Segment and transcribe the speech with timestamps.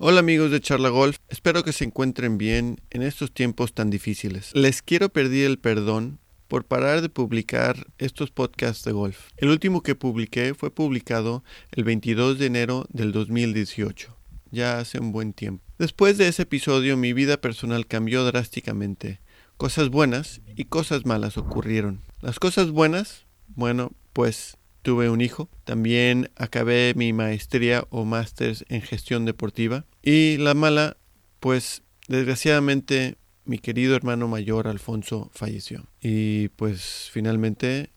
[0.00, 4.50] Hola amigos de Charla Golf, espero que se encuentren bien en estos tiempos tan difíciles.
[4.52, 9.28] Les quiero pedir el perdón por parar de publicar estos podcasts de golf.
[9.36, 14.16] El último que publiqué fue publicado el 22 de enero del 2018,
[14.50, 15.62] ya hace un buen tiempo.
[15.78, 19.20] Después de ese episodio mi vida personal cambió drásticamente.
[19.56, 22.00] Cosas buenas y cosas malas ocurrieron.
[22.20, 25.48] Las cosas buenas, bueno, pues tuve un hijo.
[25.64, 29.86] También acabé mi maestría o máster en gestión deportiva.
[30.02, 30.98] Y la mala,
[31.40, 33.16] pues desgraciadamente
[33.46, 35.86] mi querido hermano mayor Alfonso falleció.
[36.00, 37.90] Y pues finalmente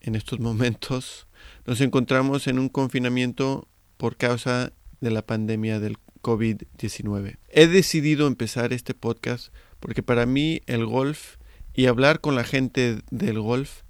[0.00, 1.26] en estos momentos
[1.66, 7.36] nos encontramos en un confinamiento por causa de la pandemia del COVID-19.
[7.48, 11.36] He decidido empezar este podcast porque para mí el golf
[11.74, 13.82] y hablar con la gente del golf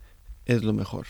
[0.47, 1.06] es lo mejor.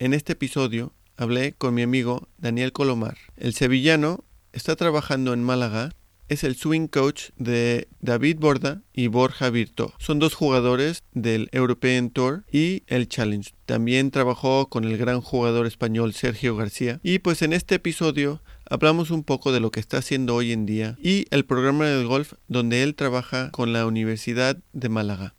[0.00, 3.18] En este episodio hablé con mi amigo Daniel Colomar.
[3.36, 5.90] El sevillano está trabajando en Málaga,
[6.28, 9.92] es el swing coach de David Borda y Borja Virto.
[9.98, 13.52] Son dos jugadores del European Tour y el Challenge.
[13.66, 17.00] También trabajó con el gran jugador español Sergio García.
[17.02, 20.64] Y pues en este episodio hablamos un poco de lo que está haciendo hoy en
[20.64, 25.34] día y el programa del golf donde él trabaja con la Universidad de Málaga.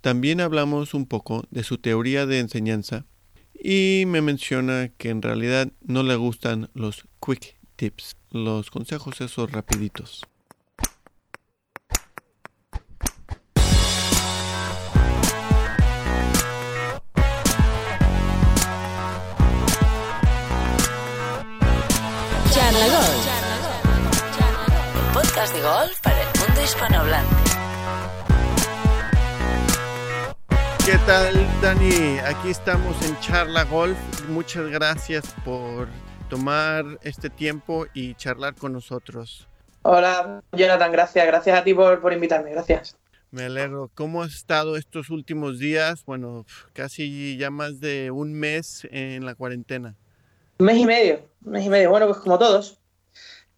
[0.00, 3.04] También hablamos un poco de su teoría de enseñanza
[3.58, 9.50] y me menciona que en realidad no le gustan los quick tips, los consejos esos
[9.50, 10.22] rapiditos.
[22.50, 23.26] Charla Golf.
[25.12, 27.47] Podcast de golf para el mundo hispanohablante.
[30.88, 32.18] ¿Qué tal, Dani?
[32.24, 33.98] Aquí estamos en Charla Golf.
[34.30, 35.86] Muchas gracias por
[36.30, 39.46] tomar este tiempo y charlar con nosotros.
[39.82, 41.26] Hola, Jonathan, gracias.
[41.26, 42.96] Gracias a ti por, por invitarme, gracias.
[43.30, 43.90] Me alegro.
[43.94, 46.06] ¿Cómo has estado estos últimos días?
[46.06, 49.94] Bueno, casi ya más de un mes en la cuarentena.
[50.56, 51.90] Un mes y medio, un mes y medio.
[51.90, 52.78] Bueno, pues como todos,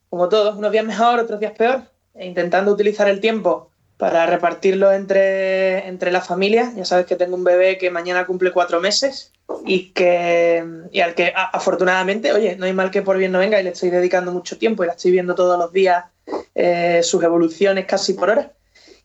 [0.08, 1.82] como todos, unos días mejor, otros días peor,
[2.12, 3.69] e intentando utilizar el tiempo
[4.00, 6.72] para repartirlo entre, entre la familia.
[6.74, 9.30] Ya sabes que tengo un bebé que mañana cumple cuatro meses
[9.66, 13.60] y, que, y al que afortunadamente, oye, no hay mal que por bien no venga
[13.60, 16.06] y le estoy dedicando mucho tiempo y la estoy viendo todos los días
[16.54, 18.52] eh, sus evoluciones casi por hora.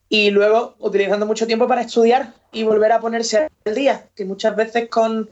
[0.08, 4.56] Y luego utilizando mucho tiempo para estudiar y volver a ponerse al día, que muchas
[4.56, 5.30] veces con,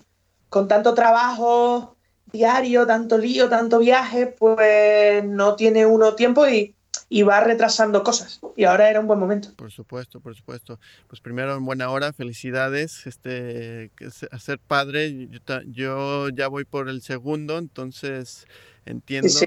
[0.50, 1.96] con tanto trabajo
[2.34, 6.76] diario, tanto lío, tanto viaje, pues no tiene uno tiempo y,
[7.14, 8.42] y va retrasando cosas.
[8.58, 9.50] Y ahora era un buen momento.
[9.56, 10.80] Por supuesto, por supuesto.
[11.08, 13.06] Pues primero en buena hora, felicidades.
[13.06, 13.92] Este,
[14.32, 15.30] a ser padre,
[15.68, 18.48] yo, ya voy por el segundo, entonces
[18.88, 19.30] entiendo.
[19.30, 19.46] Sí.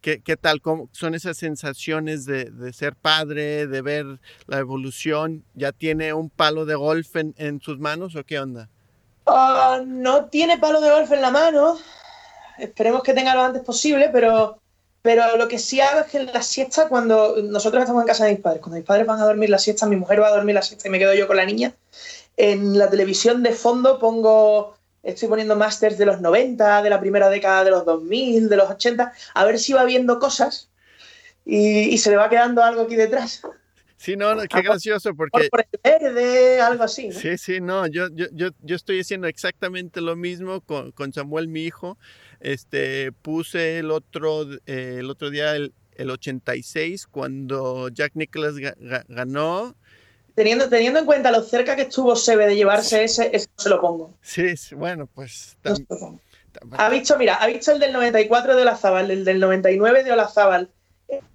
[0.00, 0.62] ¿Qué, qué tal?
[0.62, 4.06] ¿Cómo son esas sensaciones de, de ser padre, de ver
[4.46, 5.44] la evolución?
[5.52, 8.70] ¿Ya tiene un palo de golf en, en sus manos o qué onda?
[9.26, 11.76] Ah, no tiene palo de golf en la mano.
[12.56, 14.61] Esperemos que tenga lo antes posible, pero,
[15.02, 18.24] pero lo que sí hago es que en la siesta, cuando nosotros estamos en casa
[18.24, 20.36] de mis padres, cuando mis padres van a dormir la siesta, mi mujer va a
[20.36, 21.74] dormir la siesta y me quedo yo con la niña,
[22.36, 27.28] en la televisión de fondo pongo, estoy poniendo masters de los 90, de la primera
[27.28, 30.70] década de los 2000, de los 80, a ver si va viendo cosas
[31.44, 33.42] y, y se le va quedando algo aquí detrás.
[33.96, 37.08] Sí, no, no, qué Ah, gracioso, Por, porque por el verde, algo así.
[37.08, 37.14] ¿no?
[37.18, 41.46] Sí, sí, no, yo, yo, yo, yo estoy haciendo exactamente lo mismo con, con Samuel,
[41.46, 41.98] mi hijo.
[42.42, 48.76] Este, puse el otro, eh, el otro día el, el 86 cuando Jack Nicholas ga-
[48.78, 49.76] ga- ganó.
[50.34, 53.68] Teniendo, teniendo en cuenta lo cerca que estuvo Sebe de llevarse ese, ese no se
[53.68, 54.14] lo pongo.
[54.22, 55.86] Sí, sí, bueno, pues No tam-
[56.52, 60.12] tam- Ha visto, mira, ha visto el del 94 de Olazábal, el del 99 de
[60.12, 60.68] Olazábal,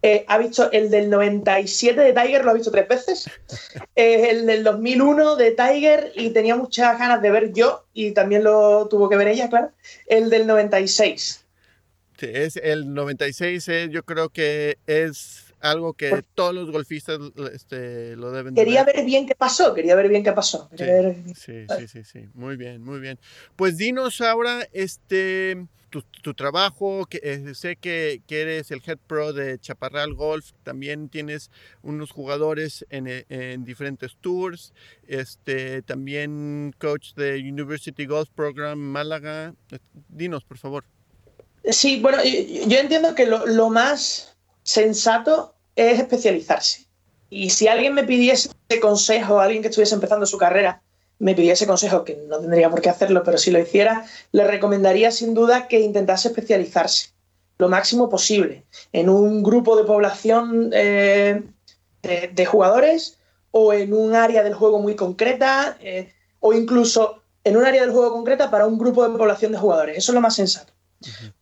[0.02, 3.28] eh, ha visto el del 97 de Tiger, lo ha visto tres veces,
[3.96, 8.44] eh, el del 2001 de Tiger y tenía muchas ganas de ver yo y también
[8.44, 9.72] lo tuvo que ver ella, claro,
[10.08, 11.46] el del 96.
[12.20, 17.20] sí, es el 96, eh, yo creo que es algo que todos los golfistas
[17.54, 18.96] este, lo deben de Quería ver.
[18.96, 20.68] ver bien qué pasó, quería ver bien qué pasó.
[20.72, 22.28] Sí, quería ver- sí, sí, sí, sí.
[22.34, 23.20] Muy bien, muy bien.
[23.56, 29.34] Pues dinos ahora, este, tu, tu trabajo, que eh, sé que, eres el head pro
[29.34, 31.50] de Chaparral Golf, también tienes
[31.82, 34.74] unos jugadores en, eh, en diferentes tours,
[35.08, 39.54] este, también coach de University Golf Program Málaga.
[40.10, 40.84] Dinos, por favor.
[41.70, 46.88] Sí, bueno, yo yo entiendo que lo, lo más sensato es especializarse.
[47.30, 48.50] Y si alguien me pidiese
[48.82, 50.82] consejo, alguien que estuviese empezando su carrera,
[51.20, 55.12] me pidiese consejo, que no tendría por qué hacerlo, pero si lo hiciera, le recomendaría
[55.12, 57.10] sin duda que intentase especializarse.
[57.58, 61.42] lo máximo posible en un grupo de población eh,
[62.04, 63.18] de, jugadores
[63.50, 67.92] o en un área del juego muy concreta eh, o incluso en un área del
[67.92, 69.98] juego concreta para un grupo de población de jugadores.
[69.98, 70.74] Eso es lo más sensato.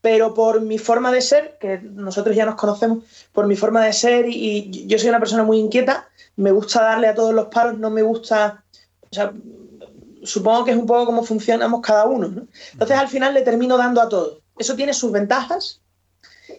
[0.01, 3.93] Pero por mi forma de ser, que nosotros ya nos conocemos, por mi forma de
[3.93, 7.77] ser y, yo soy una persona muy inquieta, me gusta darle a todos los palos,
[7.79, 8.63] no me gusta,
[9.01, 9.33] o sea,
[10.25, 12.47] supongo que es un poco como funcionamos cada uno.
[12.73, 14.41] Entonces al final le termino dando a todo.
[14.57, 15.81] Eso tiene sus ventajas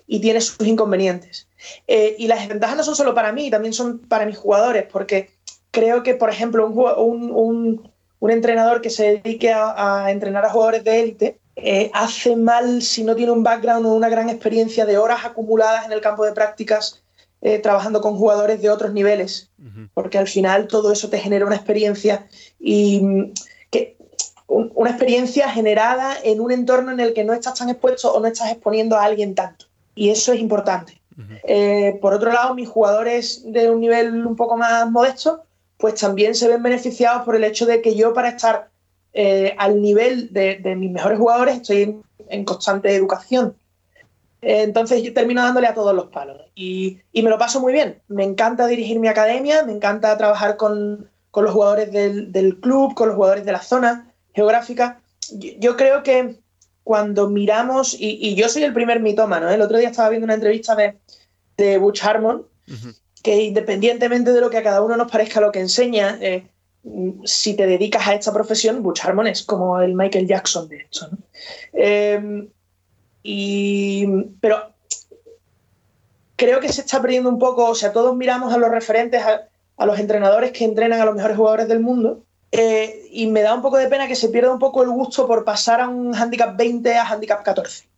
[0.06, 1.48] y tiene sus inconvenientes.
[1.86, 5.30] Eh, y las ventajas no son solo para mí, también son para mis jugadores, porque
[5.70, 7.90] creo que, por ejemplo, un,
[8.28, 13.16] entrenador que se dedique a entrenar a jugadores de élite, eh, hace mal si no
[13.16, 17.02] tiene un background o una gran experiencia de horas acumuladas en el campo de prácticas
[17.40, 19.50] eh, trabajando con jugadores de otros niveles,
[19.94, 22.26] porque al final todo eso te genera una experiencia
[22.60, 23.32] y
[24.48, 28.26] una experiencia generada en un entorno en el que no estás tan expuesto o no
[28.26, 29.66] estás exponiendo a alguien tanto.
[29.94, 31.00] Y eso es importante.
[31.44, 35.42] Eh, por otro lado, mis jugadores de un nivel un poco más modesto,
[35.78, 38.68] pues también se ven beneficiados por el hecho de que yo para estar
[39.12, 43.56] eh, al nivel de, mis mejores jugadores, estoy en, constante educación.
[44.42, 48.00] Eh, entonces yo termino dándole a todos los palos y, me lo paso muy bien.
[48.08, 53.16] Me encanta dirigir mi academia, me encanta trabajar con, los jugadores del, club, con los
[53.16, 55.00] jugadores de la zona geográfica.
[55.58, 56.36] Yo, creo que
[56.84, 59.54] cuando miramos, y, yo soy el primer mitómano, ¿eh?
[59.54, 60.98] el otro día estaba viendo una entrevista de,
[61.56, 62.46] de Butch Harmon,
[63.22, 66.20] que independientemente de lo que a cada uno nos parezca lo que enseña,
[67.24, 71.08] si te dedicas a esta profesión, Butch Harmon es como el Michael Jackson de hecho.
[71.72, 72.48] Em,
[74.40, 74.70] pero
[76.36, 79.48] creo que se está perdiendo un poco, o sea, todos miramos a los referentes, a,
[79.84, 83.62] los entrenadores que entrenan a los mejores jugadores del mundo, eh, y me da un
[83.62, 86.56] poco de pena que se pierda un poco el gusto por pasar a un handicap
[86.56, 87.88] 20 a handicap 14.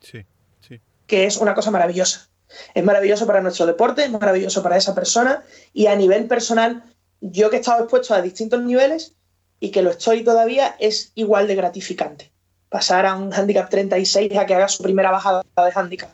[0.00, 0.24] Sí,
[0.60, 0.80] sí.
[1.06, 2.28] Que es una cosa maravillosa.
[2.74, 5.42] Es maravilloso para nuestro deporte, es maravilloso para esa persona
[5.74, 6.82] y a nivel personal
[7.20, 9.14] yo que he estado expuesto a distintos niveles
[9.60, 12.30] y que lo estoy todavía, es igual de gratificante.
[12.68, 16.10] Pasar a un handicap 36 a que haga su primera bajada de handicap.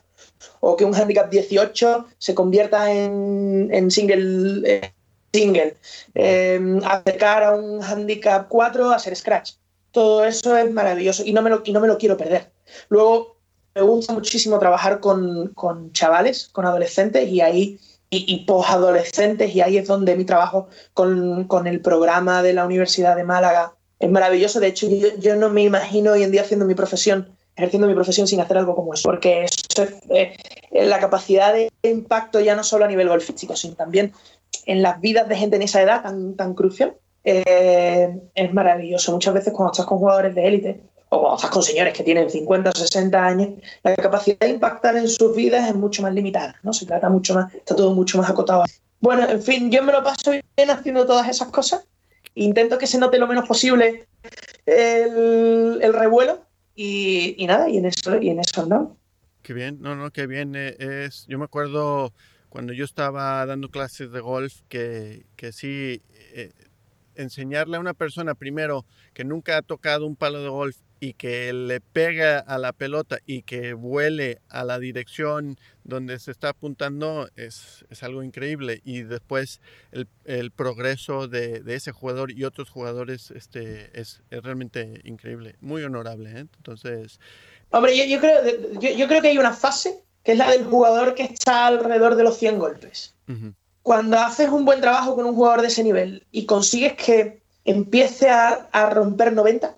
[0.60, 4.92] O que un handicap 18 se convierta en, single.
[5.34, 5.76] Single.
[6.14, 9.52] Eh, acercar a un handicap 4 a ser scratch.
[9.90, 12.52] Todo eso es maravilloso y no me lo, y no me lo quiero perder.
[12.88, 13.36] Luego,
[13.74, 19.78] me gusta muchísimo trabajar con, con chavales, con adolescentes y ahí y, posadolescentes y ahí
[19.78, 24.60] es donde mi trabajo con, el programa de la Universidad de Málaga es maravilloso.
[24.60, 24.86] De hecho,
[25.18, 28.58] yo, no me imagino hoy en día haciendo mi profesión, ejerciendo mi profesión sin hacer
[28.58, 29.46] algo como eso, porque
[30.10, 30.36] eh,
[30.70, 34.12] la capacidad de impacto ya no solo a nivel golfístico, sino también
[34.66, 39.12] en las vidas de gente en esa edad tan, tan crucial, eh, es maravilloso.
[39.12, 42.30] Muchas veces cuando estás con jugadores de élite, o cuando estás con señores que tienen
[42.30, 43.48] 50 o 60 años,
[43.82, 46.72] la capacidad de impactar en sus vidas es mucho más limitada, ¿no?
[46.72, 48.64] Se trata mucho más, está todo mucho más acotado.
[49.00, 51.86] Bueno, en fin, yo me lo paso bien haciendo todas esas cosas.
[52.34, 54.06] Intento que se note lo menos posible
[54.66, 56.40] el, revuelo
[56.74, 58.92] y, nada, y en eso, y en eso andamos.
[59.42, 60.54] Qué bien, no, no, qué bien.
[60.56, 62.12] Eh, es, yo me acuerdo
[62.54, 66.00] cuando yo estaba dando clases de golf que, que sí,
[66.34, 66.52] eh,
[67.16, 71.52] enseñarle a una persona primero que nunca ha tocado un palo de golf y que
[71.52, 77.28] le pega a la pelota y que vuele a la dirección donde se está apuntando
[77.34, 78.82] es, algo increíble.
[78.84, 85.82] Y después el, progreso de, ese jugador y otros jugadores este, es, realmente increíble, muy
[85.82, 86.30] honorable.
[86.30, 86.46] ¿eh?
[86.56, 87.18] Entonces...
[87.70, 88.42] Hombre, yo, creo,
[88.80, 92.24] yo, creo que hay una fase que es la del jugador que está alrededor de
[92.24, 93.14] los 100 golpes.
[93.82, 98.30] Cuando haces un buen trabajo con un jugador de ese nivel y consigues que empiece
[98.30, 99.76] a, a romper 90,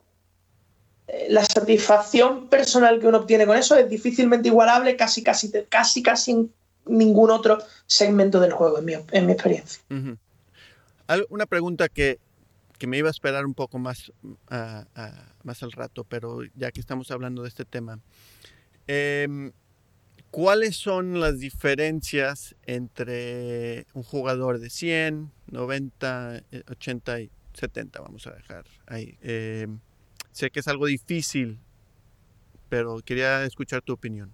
[1.29, 6.31] la satisfacción personal que uno obtiene con eso es difícilmente igualable casi, casi, casi, casi
[6.33, 6.53] en
[6.87, 9.83] ningún otro segmento del juego, en mi, en mi experiencia.
[11.29, 12.19] Una pregunta que,
[12.87, 14.13] me iba a esperar un poco más,
[15.43, 18.01] más al rato, pero ya que estamos hablando de este tema.
[18.87, 19.53] Em,
[20.37, 28.03] ¿Cuáles son las diferencias entre un jugador de 100, 90, 80 y 70?
[28.03, 29.17] Vamos a dejar ahí.
[29.23, 29.67] Eh,
[30.37, 31.59] Sé que es algo difícil,
[32.69, 34.31] pero quería escuchar tu opinión.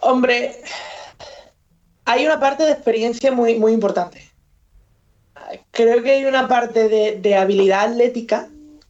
[0.00, 0.56] Hombre,
[2.04, 4.28] hay una parte de experiencia muy, muy importante.
[5.70, 8.48] Creo que hay una parte de, habilidad atlética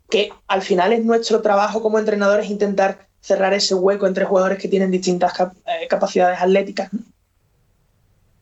[0.09, 4.69] que al final es nuestro trabajo como entrenadores intentar cerrar ese hueco entre jugadores que
[4.69, 6.91] tienen distintas eh, capacidades atléticas.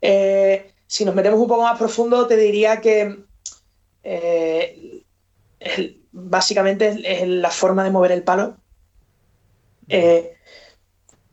[0.01, 3.19] Eh, si nos metemos un poco más profundo, te diría que
[4.03, 5.03] eh,
[6.11, 8.57] básicamente es, la forma de mover el palo.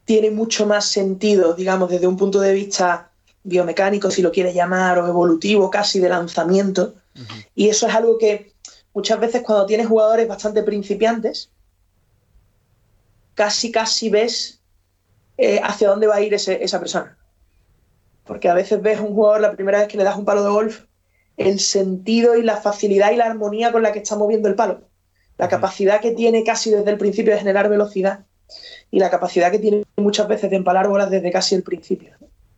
[0.05, 3.11] Tiene mucho más sentido, digamos, desde un punto de vista
[3.43, 6.95] biomecánico, si lo quieres llamar, o evolutivo casi de lanzamiento.
[7.55, 8.52] Y eso es algo que
[8.93, 11.50] muchas veces cuando tienes jugadores bastante principiantes,
[13.38, 14.61] casi, casi ves
[15.37, 17.16] eh, hacia dónde va a ir esa persona.
[18.25, 20.50] Porque a veces ves un jugador la primera vez que le das un palo de
[20.50, 20.87] golf,
[21.37, 24.88] el sentido y la facilidad y la armonía con la que está moviendo el palo.
[25.37, 28.26] La capacidad que tiene casi desde el principio de generar velocidad
[28.90, 32.16] y la capacidad que tiene muchas veces de empalar bolas desde casi el principio.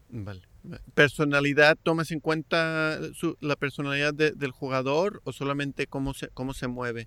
[0.08, 0.40] Vale.
[0.94, 2.99] ¿Personalidad tomas en cuenta
[3.40, 7.06] la personalidad del jugador o solamente cómo se, cómo se mueve?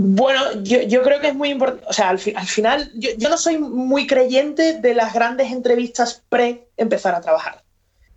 [0.00, 4.06] Bueno, yo, creo que es muy importante, o sea, al, final yo, no soy muy
[4.06, 7.64] creyente de las grandes entrevistas pre empezar a trabajar.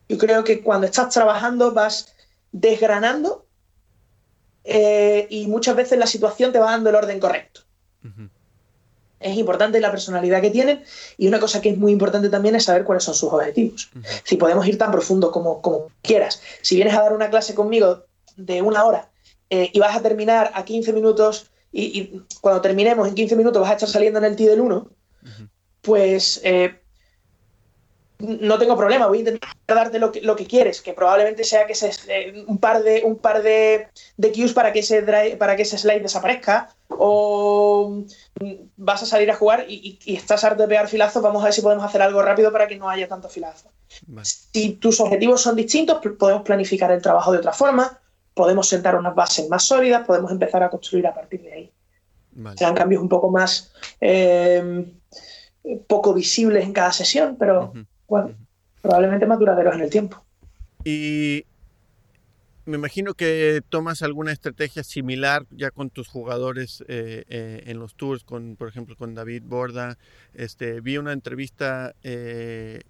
[0.07, 2.13] Yo creo que cuando estás trabajando vas
[2.51, 3.47] desgranando
[4.63, 7.61] eh, y muchas veces la situación te va dando el orden correcto
[9.21, 10.83] es importante la personalidad que tienen
[11.17, 13.91] y una cosa que es muy importante también es saber cuáles son sus objetivos.
[14.23, 16.41] Si podemos ir tan profundo como, como quieras.
[16.61, 18.03] Si vienes a dar una clase conmigo
[18.35, 19.09] de una hora
[19.49, 23.71] eh, y vas a terminar a 15 minutos y, cuando terminemos en 15 minutos vas
[23.71, 24.89] a estar saliendo en el T del 1,
[25.81, 26.81] pues eh,
[28.19, 31.65] no tengo problema, voy a intentar darte lo que, lo que quieres, que probablemente sea
[31.65, 33.87] que se, eh, un par de un par de,
[34.17, 35.01] de cues para que ese
[35.37, 38.03] para que ese slide desaparezca o
[38.39, 41.53] mm, vas a salir a jugar y, estás harto de pegar filazos, vamos a ver
[41.53, 43.69] si podemos hacer algo rápido para que no haya tanto filazo.
[44.23, 47.99] Si tus objetivos son distintos, podemos planificar el trabajo de otra forma,
[48.33, 51.71] podemos sentar unas bases más sólidas, podemos empezar a construir a partir de ahí.
[52.55, 54.85] Serán cambios un poco más eh,
[55.87, 57.73] poco visibles en cada sesión, pero
[58.07, 58.35] bueno,
[58.81, 60.23] probablemente más duraderos en el tiempo.
[60.83, 61.45] Y
[62.65, 67.95] me imagino que tomas alguna estrategia similar ya con tus jugadores eh, eh, en los
[67.95, 69.97] tours, con, por ejemplo, con David Borda.
[70.33, 72.81] Este, vi una entrevista eh,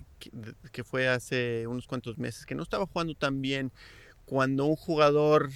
[0.72, 3.72] que, fue hace unos cuantos meses, que no estaba jugando tan bien.
[4.32, 5.50] Cuando un jugador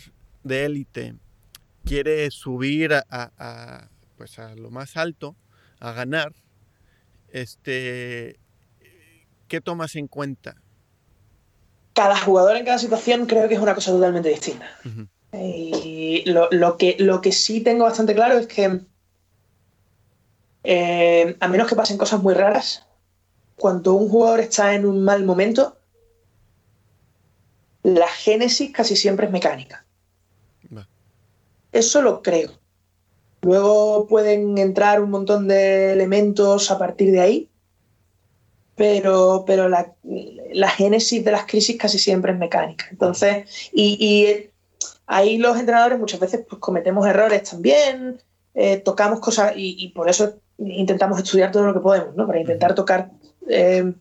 [0.43, 1.15] de élite
[1.85, 5.37] quiere subir a, pues a lo más alto,
[5.79, 6.33] a ganar,
[7.29, 8.37] este,
[9.47, 10.57] ¿qué tomas en cuenta?
[11.93, 14.67] Cada jugador en cada situación creo que es una cosa totalmente distinta.
[15.31, 18.81] Y lo, que, lo que sí tengo bastante claro es que,
[20.65, 22.85] eh, a menos que pasen cosas muy raras,
[23.55, 25.77] cuando un jugador está en un mal momento,
[27.85, 29.85] la génesis casi siempre es mecánica.
[31.71, 32.51] Eso lo creo.
[33.41, 37.49] Luego pueden entrar un montón de elementos a partir de ahí,
[38.75, 39.93] pero, pero la,
[40.69, 42.87] génesis de las crisis casi siempre es mecánica.
[42.89, 44.49] Entonces, y,
[45.05, 48.19] ahí los entrenadores muchas veces pues, cometemos errores también,
[48.55, 52.25] eh, tocamos cosas y, por eso intentamos estudiar todo lo que podemos, ¿no?
[52.25, 53.11] Para intentar tocar
[53.47, 53.93] eh,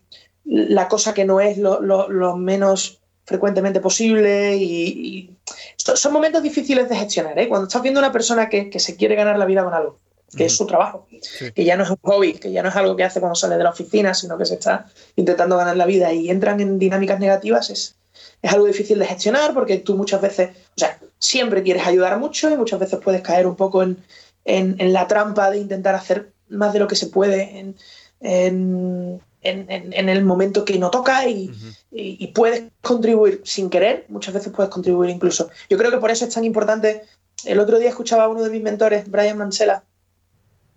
[0.43, 5.31] la cosa que no es lo, menos frecuentemente posible y,
[5.77, 7.47] son momentos difíciles de gestionar, ¿eh?
[7.47, 9.99] Cuando estás viendo a una persona que, que se quiere ganar la vida con algo
[10.35, 11.07] que es su trabajo,
[11.53, 13.57] que ya no es un hobby, que ya no es algo que hace cuando sale
[13.57, 17.19] de la oficina, sino que se está intentando ganar la vida y entran en dinámicas
[17.19, 17.95] negativas, es,
[18.41, 22.49] es algo difícil de gestionar porque tú muchas veces, o sea, siempre quieres ayudar mucho
[22.49, 24.03] y muchas veces puedes caer un poco en,
[24.45, 27.75] en, la trampa de intentar hacer más de lo que se puede en,
[28.19, 31.51] en, en el momento que no toca y,
[31.91, 35.49] y, puedes contribuir sin querer, muchas veces puedes contribuir incluso.
[35.69, 37.03] Yo creo que por eso es tan importante.
[37.45, 39.83] El otro día escuchaba a uno de mis mentores, Brian Mansella,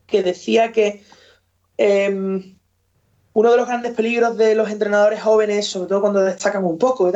[0.06, 1.02] que decía que
[1.76, 2.56] em,
[3.32, 7.10] uno de los grandes peligros de los entrenadores jóvenes, sobre todo cuando destacan un poco,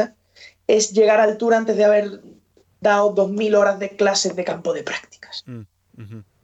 [0.66, 2.22] es llegar a altura antes de haber
[2.80, 5.44] dado 2.000 horas de clases de campo de prácticas.
[5.46, 5.62] Mm,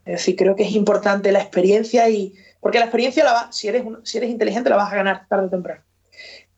[0.04, 2.34] es decir, creo que es importante la experiencia y...
[2.60, 5.46] Porque la experiencia, la va, si, eres, si eres inteligente, la vas a ganar tarde
[5.46, 5.82] o temprano.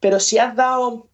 [0.01, 1.09] Pero si has dado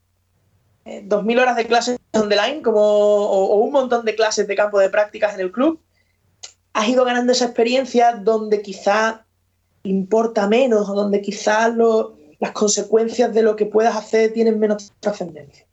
[0.85, 4.55] 2.000 eh, horas de clases on the line como, o, un montón de clases de
[4.55, 5.81] campo de prácticas en el club,
[6.73, 9.25] has ido ganando esa experiencia donde quizá
[9.83, 11.75] importa menos o donde quizás
[12.39, 15.67] las consecuencias de lo que puedas hacer tienen menos trascendencia.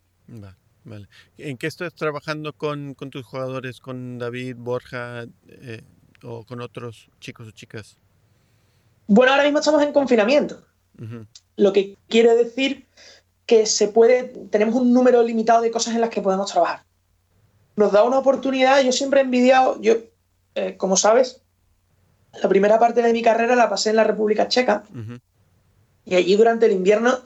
[0.85, 5.81] Vale, ¿En qué estás trabajando con, tus jugadores, con David, Borja eh,
[6.23, 7.97] o con otros chicos o chicas?
[9.07, 10.63] Bueno, ahora mismo estamos en confinamiento.
[11.55, 12.87] Lo que quiere decir
[13.45, 16.83] que se puede, tenemos un número limitado de cosas en las que podemos trabajar.
[17.75, 19.95] Nos da una oportunidad, yo siempre he envidiado, yo
[20.55, 21.41] eh, como sabes,
[22.41, 24.83] la primera parte de mi carrera la pasé en la República Checa
[26.05, 27.19] y allí durante el invierno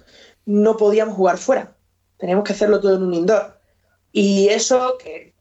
[0.46, 1.76] no podíamos jugar fuera.
[2.18, 3.60] Teníamos que hacerlo todo en un indoor.
[4.12, 5.34] Y eso, que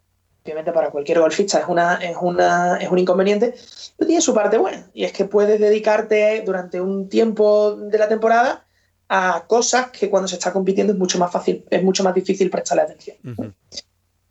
[0.46, 3.54] obviamente para cualquier golfista es, una, es, una, es un inconveniente,
[3.96, 4.88] pero tiene su parte buena.
[4.94, 8.64] Y es que puedes dedicarte durante un tiempo de la temporada
[9.08, 12.50] a cosas que cuando se está compitiendo es mucho más fácil, es mucho más difícil
[12.50, 13.16] prestarle atención.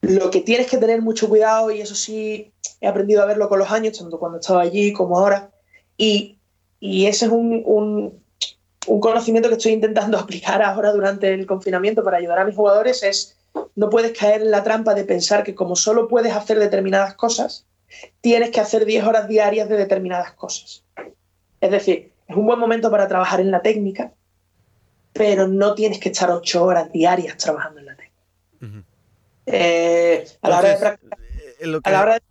[0.01, 3.59] Lo que tienes que tener mucho cuidado, y eso sí he aprendido a verlo con
[3.59, 5.49] los años, tanto cuando estaba allí como ahora,
[5.97, 6.37] y,
[6.79, 8.21] y ese es un, un,
[8.87, 13.03] un conocimiento que estoy intentando aplicar ahora durante el confinamiento para ayudar a mis jugadores,
[13.03, 13.35] es
[13.75, 17.65] no puedes caer en la trampa de pensar que como solo puedes hacer determinadas cosas,
[18.21, 20.83] tienes que hacer 10 horas diarias de determinadas cosas.
[21.61, 24.11] Es decir, es un buen momento para trabajar en la técnica,
[25.13, 28.85] pero no tienes que estar 8 horas diarias trabajando en la técnica.
[29.45, 31.19] eh, a, la hora de practicar,
[31.83, 32.21] a la hora de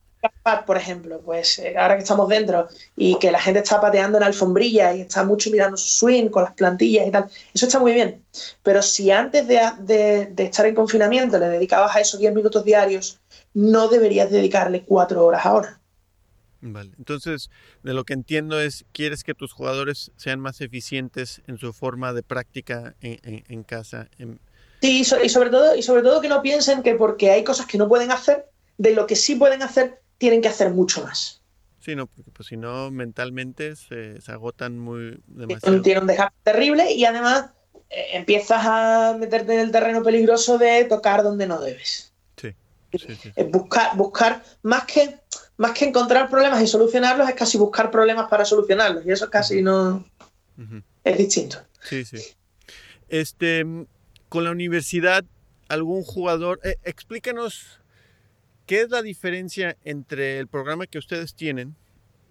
[0.66, 4.22] por ejemplo, pues eh, ahora que estamos dentro y que la gente está pateando en
[4.22, 7.78] la alfombrilla y está mucho mirando su swing con las plantillas y tal, eso está
[7.78, 8.22] muy bien.
[8.62, 12.64] Pero si antes de, de, de estar en confinamiento le dedicabas a esos 10 minutos
[12.64, 13.20] diarios,
[13.52, 15.80] no deberías dedicarle 4 horas ahora.
[16.66, 17.50] Vale, entonces
[17.82, 22.14] de lo que entiendo es, quieres que tus jugadores sean más eficientes en su forma
[22.14, 24.08] de práctica en, en, en casa.
[24.18, 24.40] En...
[24.80, 27.76] Sí, y sobre, todo, y sobre todo que no piensen que porque hay cosas que
[27.76, 28.46] no pueden hacer,
[28.78, 31.42] de lo que sí pueden hacer, tienen que hacer mucho más.
[31.80, 35.82] Sí, no, porque pues, si no, mentalmente se, se, agotan muy demasiado.
[35.82, 37.50] Tiene un desgaste terrible y además
[37.90, 42.12] eh, empiezas a meterte en el terreno peligroso de tocar donde no debes.
[42.36, 42.54] Sí.
[42.92, 43.32] sí, sí.
[43.36, 45.18] Es buscar, buscar más que
[45.56, 49.06] más que encontrar problemas y solucionarlos, es casi buscar problemas para solucionarlos.
[49.06, 50.04] Y eso casi no
[50.58, 50.82] uh -huh.
[51.04, 51.58] es distinto.
[51.80, 52.18] Sí, sí.
[53.08, 53.64] Este,
[54.28, 55.24] con la universidad,
[55.68, 57.80] algún jugador, eh, explícanos
[58.66, 61.76] ¿Qué es la diferencia entre el programa que ustedes tienen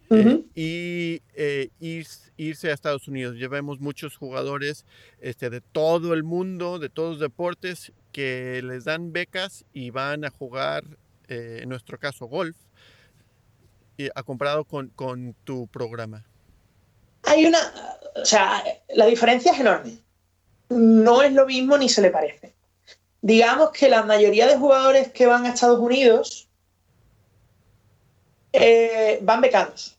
[0.10, 0.44] uh -huh.
[0.44, 3.36] eh, y eh, ir, irse a Estados Unidos?
[3.36, 4.86] Llevamos muchos jugadores
[5.20, 10.26] este, de todo el mundo, de todos los deportes, que les dan becas y van
[10.26, 10.84] a jugar,
[11.28, 12.56] eh, en nuestro caso, golf,
[14.16, 16.26] ha comparado con, con tu programa.
[17.24, 17.60] Hay una,
[18.16, 18.64] o sea,
[18.96, 20.00] la diferencia es enorme.
[20.70, 22.54] No es lo mismo ni se le parece
[23.24, 26.50] digamos que la mayoría de jugadores que van a Estados Unidos
[28.52, 29.98] eh, van becados.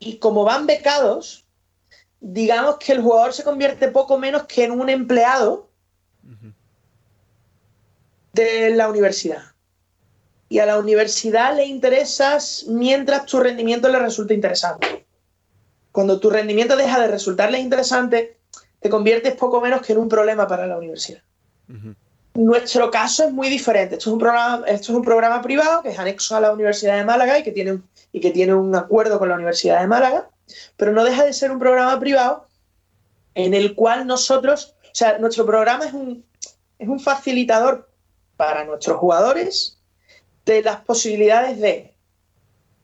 [0.00, 1.46] Y como van becados,
[2.18, 5.70] digamos que el jugador se convierte poco menos que en un empleado
[6.24, 6.54] uh -huh.
[8.32, 9.44] de la universidad.
[10.48, 15.06] Y a la universidad le interesas mientras tu rendimiento le resulta interesante.
[15.92, 18.36] Cuando tu rendimiento deja de resultarle interesante,
[18.84, 21.22] te conviertes poco menos que en un problema para la universidad.
[21.70, 21.96] Uh -huh.
[22.34, 23.94] Nuestro caso es muy diferente.
[23.94, 26.98] Esto es, un programa, esto es un programa privado que es anexo a la Universidad
[26.98, 29.86] de Málaga y que, tiene un, y que tiene un acuerdo con la Universidad de
[29.86, 30.28] Málaga,
[30.76, 32.46] pero no deja de ser un programa privado
[33.34, 36.22] en el cual nosotros, o sea, nuestro programa es un,
[36.78, 37.88] es un facilitador
[38.36, 39.78] para nuestros jugadores
[40.44, 41.94] de las posibilidades de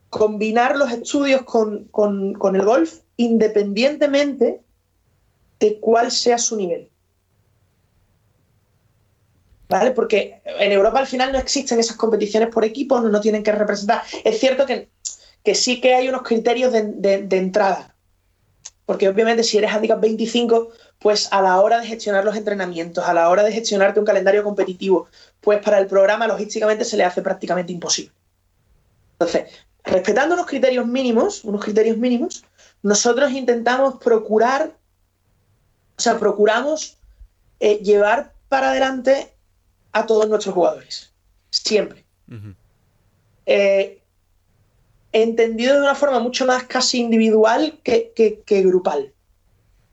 [0.09, 4.63] combinar los estudios con, con, con el golf independientemente
[5.61, 6.91] de cuál sea su nivel.
[9.69, 9.93] ¿Vale?
[9.93, 14.03] Porque en Europa al final no existen esas competiciones por equipos, no tienen que representar.
[14.25, 14.91] Es cierto que,
[15.45, 17.95] que sí que hay unos criterios de, entrada.
[18.85, 23.15] Porque obviamente si eres handicap 25, pues a la hora de gestionar los entrenamientos, a
[23.15, 25.07] la hora de gestionarte un calendario competitivo,
[25.41, 28.13] pues para el programa logísticamente se le hace prácticamente imposible.
[29.13, 29.45] Entonces,
[29.85, 32.45] respetando unos criterios mínimos, unos criterios mínimos,
[32.83, 34.80] nosotros intentamos procurar
[36.01, 36.97] o sea, procuramos
[37.61, 39.29] eh, llevar para adelante
[39.93, 41.13] a todos nuestros jugadores.
[41.51, 42.07] Siempre.
[42.27, 42.55] Uh -huh.
[43.45, 43.99] eh,
[45.13, 49.13] entendido de una forma mucho más casi individual que, que, que, grupal.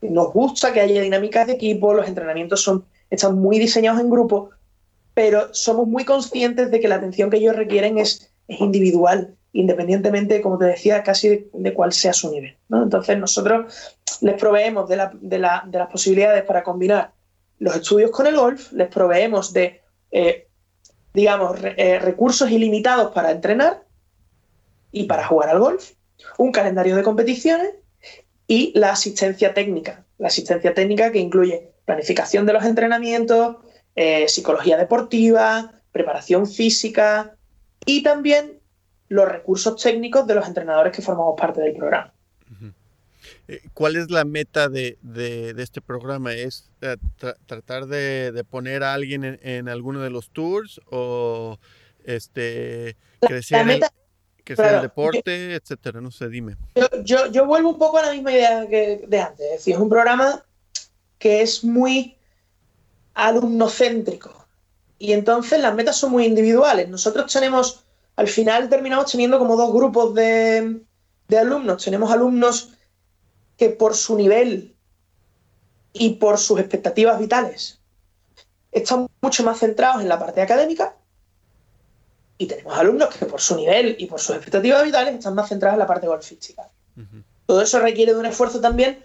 [0.00, 4.48] Nos gusta que haya dinámicas de equipo, los entrenamientos son, están muy diseñados en grupo,
[5.12, 10.40] pero somos muy conscientes de que la atención que ellos requieren es, es individual, independientemente,
[10.40, 12.56] como te decía, casi de, de cuál sea su nivel.
[12.70, 12.82] ¿no?
[12.82, 17.12] Entonces nosotros les proveemos de, la, de, la, de, las posibilidades para combinar
[17.58, 20.48] los estudios con el golf, les proveemos de, eh,
[21.12, 23.84] digamos, eh, recursos ilimitados para entrenar
[24.92, 25.92] y para jugar al golf,
[26.38, 27.74] un calendario de competiciones
[28.46, 30.04] y la asistencia técnica.
[30.18, 33.56] La asistencia técnica que incluye planificación de los entrenamientos,
[33.94, 37.36] eh, psicología deportiva, preparación física
[37.84, 38.60] y también
[39.08, 42.12] los recursos técnicos de los entrenadores que formamos parte del programa.
[43.72, 46.34] ¿Cuál es la meta de, de, de este programa?
[46.34, 50.82] ¿Es eh, tra tratar de, de, poner a alguien en, en, alguno de los tours
[50.90, 51.58] o
[52.04, 56.02] este, crecer, meta, el, crecer claro, el deporte, yo, etcétera?
[56.02, 56.56] No sé, dime.
[56.74, 59.46] Yo, yo, yo, vuelvo un poco a la misma idea que de antes.
[59.46, 60.44] Es decir, es un programa
[61.18, 62.18] que es muy
[63.14, 64.46] alumnocéntrico.
[64.98, 66.90] y entonces las metas son muy individuales.
[66.90, 67.82] Nosotros tenemos,
[68.16, 70.82] al final terminamos teniendo como dos grupos de,
[71.28, 71.82] de alumnos.
[71.82, 72.74] Tenemos alumnos
[73.58, 74.74] que por su nivel
[75.92, 77.80] y por sus expectativas vitales
[78.72, 80.96] están mucho más centrados en la parte académica
[82.38, 85.74] y tenemos alumnos que por su nivel y por sus expectativas vitales están más centrados
[85.74, 86.70] en la parte golfística.
[87.46, 89.04] Todo eso requiere de un esfuerzo también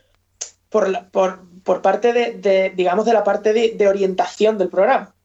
[0.69, 5.15] por, por, parte de, digamos, de la parte de, orientación del programa.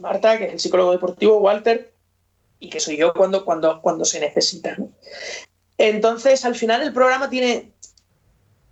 [0.00, 1.92] Marta, que es el psicólogo deportivo, Walter,
[2.58, 4.76] y que soy yo cuando, cuando, cuando se necesita.
[5.78, 7.72] Entonces, al final el programa tiene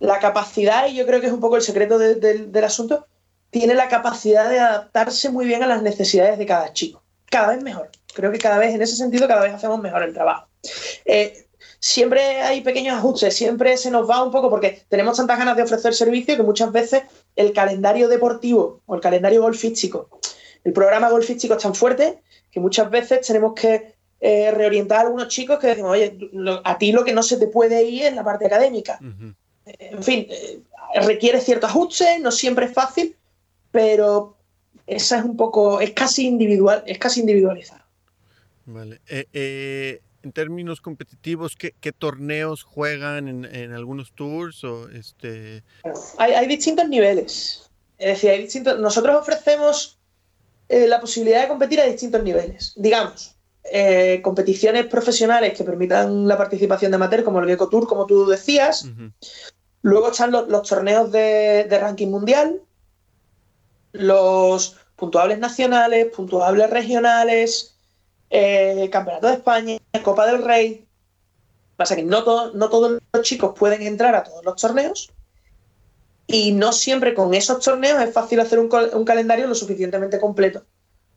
[0.01, 3.05] la capacidad, y yo creo que es un poco el secreto del asunto,
[3.51, 7.03] tiene la capacidad de adaptarse muy bien a las necesidades de cada chico.
[7.29, 7.91] Cada vez mejor.
[8.13, 10.47] Creo que cada vez, en ese sentido, cada vez hacemos mejor el trabajo.
[11.05, 11.45] Eh,
[11.79, 15.63] siempre hay pequeños ajustes, siempre se nos va un poco porque tenemos tantas ganas de
[15.63, 17.03] ofrecer servicio que muchas veces
[17.35, 20.09] el calendario deportivo o el calendario golfístico,
[20.63, 25.27] el programa golfístico es tan fuerte que muchas veces tenemos que eh, reorientar a algunos
[25.27, 26.17] chicos que decimos, oye,
[26.63, 28.99] a ti lo que no se te puede ir es la parte académica.
[29.65, 30.61] En fin, eh,
[31.05, 33.15] requiere cierto ajuste, no siempre es fácil,
[33.71, 34.37] pero
[34.87, 37.83] esa es un poco, es casi individual, es casi individualizado.
[38.65, 39.01] Vale.
[39.07, 44.63] Eh, en términos competitivos, ¿qué, torneos juegan en, algunos tours?
[44.63, 45.63] O este...
[46.17, 47.69] hay, distintos niveles.
[47.97, 49.97] Es decir, hay distintos, nosotros ofrecemos
[50.69, 52.73] la posibilidad de competir a distintos niveles.
[52.77, 58.05] Digamos, eh, competiciones profesionales que permitan la participación de amateur, como el Gecko Tour, como
[58.05, 58.89] tú decías.
[59.83, 62.61] Luego están los, torneos de, ranking mundial,
[63.91, 67.77] los puntuables nacionales, puntuables regionales,
[68.29, 70.87] eh, Campeonato de España, Copa del Rey.
[71.75, 75.11] Pasa que no, no todos los chicos pueden entrar a todos los torneos
[76.27, 80.63] y no siempre con esos torneos es fácil hacer un calendario lo suficientemente completo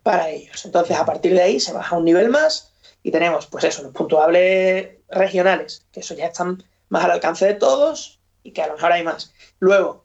[0.04, 0.64] para ellos.
[0.64, 3.92] Entonces, a partir de ahí se baja un nivel más y tenemos, pues eso, los
[3.92, 8.74] puntuables regionales, que eso ya están más al alcance de todos y que a lo
[8.74, 9.32] mejor hay más.
[9.58, 10.04] Luego,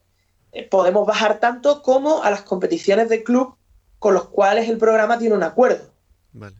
[0.53, 3.55] eh, podemos bajar tanto como a las competiciones de club
[3.99, 5.91] con los cuales el programa tiene un acuerdo.
[6.31, 6.55] Vale.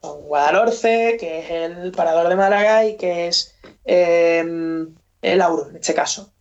[0.00, 4.44] Con Guadalhorce, que es el parador de Málaga y que es eh,
[5.22, 6.31] el Auro, en este caso.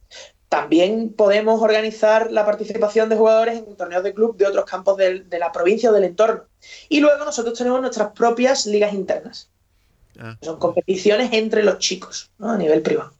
[0.51, 5.23] También podemos organizar la participación de jugadores en torneos de club de otros campos de,
[5.39, 6.43] la provincia o del entorno.
[6.89, 9.49] Y luego nosotros tenemos nuestras propias ligas internas.
[10.19, 10.37] Ah.
[10.41, 13.13] Son competiciones entre los chicos, a nivel privado.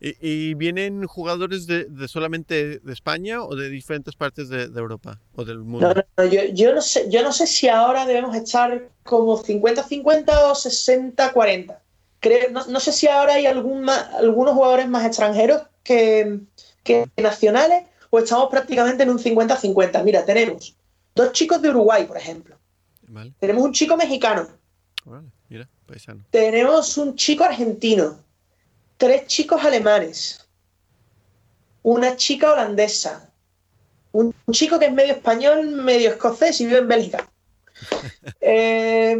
[0.00, 5.60] ¿Y, vienen jugadores de, solamente de España o de diferentes partes de, Europa o del
[5.60, 6.04] mundo?
[6.52, 11.78] yo, no sé, yo no sé si ahora debemos estar como 50-50 o 60-40.
[12.50, 16.40] No, no, sé si ahora hay algún algunos jugadores más extranjeros que,
[17.16, 20.02] nacionales o estamos prácticamente en un 50-50.
[20.02, 20.76] Mira, tenemos
[21.14, 22.56] dos chicos de Uruguay, por ejemplo.
[23.38, 24.48] Tenemos un chico mexicano.
[26.30, 28.18] Tenemos un chico argentino.
[28.96, 30.46] Tres chicos alemanes.
[31.82, 33.30] Una chica holandesa.
[34.12, 37.28] Un, chico que es medio español, medio escocés y vive en Bélgica.
[38.42, 39.18] Eh,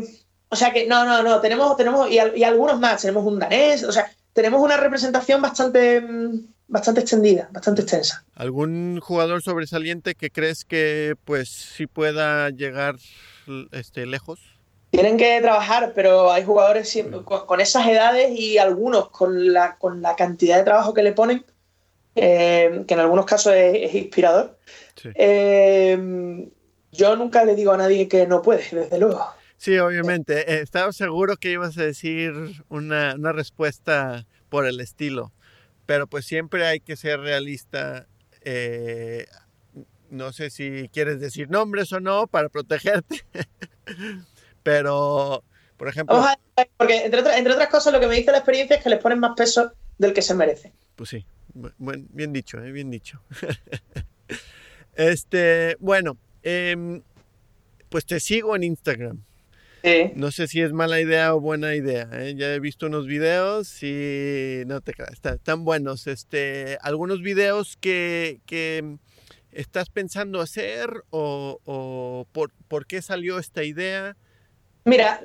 [0.50, 3.00] o sea que, no, no, no, tenemos, tenemos y, y, algunos más.
[3.00, 8.24] Tenemos un danés, o sea, tenemos una representación bastante, mm, bastante extendida, bastante extensa.
[8.34, 12.96] ¿Algún jugador sobresaliente que crees que pues sí pueda llegar
[13.72, 14.40] este, lejos?
[14.92, 20.16] Tienen que trabajar, pero hay jugadores con, esas edades y algunos con la, con la
[20.16, 21.44] cantidad de trabajo que le ponen,
[22.14, 24.58] eh, que en algunos casos es, inspirador.
[25.14, 26.48] Eh,
[26.92, 29.22] yo nunca le digo a nadie que no puede, desde luego.
[29.60, 30.52] Sí, obviamente.
[30.52, 32.32] Eh, estaba seguro que ibas a decir
[32.68, 35.32] una, una respuesta por el estilo
[35.90, 38.06] pero pues siempre hay que ser realista.
[38.42, 39.26] Eh,
[40.08, 43.24] no sé si quieres decir nombres o no para protegerte,
[44.62, 45.42] pero,
[45.76, 46.24] por ejemplo...
[46.76, 49.32] porque entre, otras cosas lo que me dice la experiencia es que les ponen más
[49.36, 50.72] peso del que se merece.
[50.94, 53.20] Pues sí, bien dicho, eh, bien dicho.
[54.94, 57.02] este, bueno, em,
[57.88, 59.24] pues te sigo en Instagram.
[60.14, 62.08] No sé si es mala idea o buena idea.
[62.12, 62.34] ¿eh?
[62.36, 66.06] Ya he visto unos videos y no te creas, están buenos.
[66.06, 68.98] Este, algunos videos que, que
[69.52, 74.16] estás pensando hacer o, por, qué salió esta idea.
[74.84, 75.20] Mira,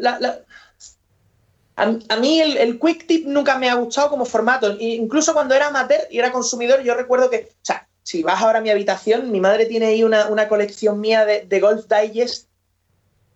[1.75, 4.75] a, mí el, Quick Tip nunca me ha gustado como formato.
[4.79, 8.59] Incluso cuando era amateur y era consumidor, yo recuerdo que, o sea, si vas ahora
[8.59, 12.47] a mi habitación, mi madre tiene ahí una, colección mía de, de Golf Digest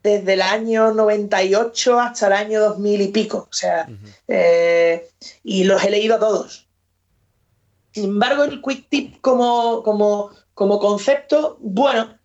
[0.03, 3.47] desde el año 98 hasta el año 2000 y pico.
[3.49, 3.87] O sea,
[4.27, 5.09] eh,
[5.43, 6.67] y los he leído todos.
[7.91, 12.17] Sin embargo, el Quick Tip como, como, como concepto, bueno,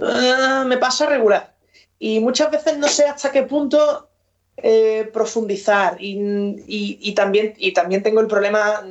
[0.00, 1.54] ah, me pasa regular.
[1.98, 4.08] Y muchas veces no sé hasta qué punto
[4.56, 5.96] eh, profundizar.
[6.00, 8.84] Y, también, y también tengo el problema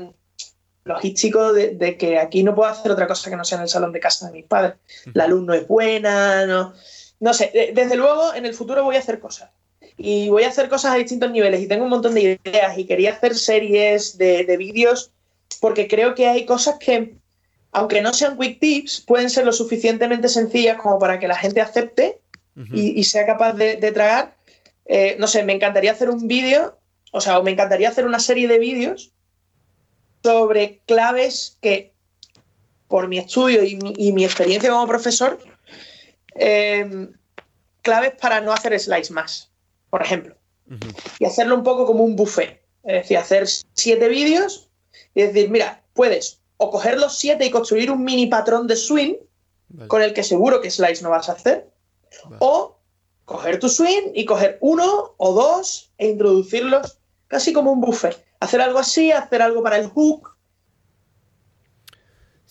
[0.86, 3.92] logístico de, que aquí no puedo hacer otra cosa que no sea en el salón
[3.92, 4.76] de casa de mis padres.
[5.14, 6.74] La luz no es buena, no,
[7.24, 7.72] no sé.
[7.74, 9.50] Desde luego, en el futuro voy a hacer cosas.
[9.96, 11.62] Y voy a hacer cosas a distintos niveles.
[11.62, 12.78] Y tengo un montón de ideas.
[12.78, 15.14] Y quería hacer series de, de vídeos
[15.62, 17.16] porque creo que hay cosas que,
[17.72, 21.62] aunque no sean quick tips, pueden ser lo suficientemente sencillas como para que la gente
[21.62, 22.20] acepte
[22.74, 24.36] y, sea capaz de, tragar.
[24.86, 26.78] Eh, no sé, me encantaría hacer un vídeo,
[27.14, 29.14] o sea, me encantaría hacer una serie de vídeos
[30.22, 31.94] sobre claves que,
[32.90, 35.40] por mi estudio y mi, experiencia como profesor,
[36.36, 37.10] eh,
[37.82, 39.52] claves para no hacer slides más,
[39.89, 40.36] por ejemplo.
[41.19, 42.62] Y hacerlo un poco como un buffet.
[42.84, 44.69] Es decir, hacer siete vídeos
[45.13, 49.15] y decir, mira, puedes o coger los siete y construir un mini patrón de swing
[49.88, 51.67] con el que seguro que slides no vas a hacer,
[52.39, 52.78] o
[53.26, 58.24] coger tu swing y coger uno o dos e introducirlos casi como un buffet.
[58.39, 60.33] Hacer algo así, hacer algo para el hook.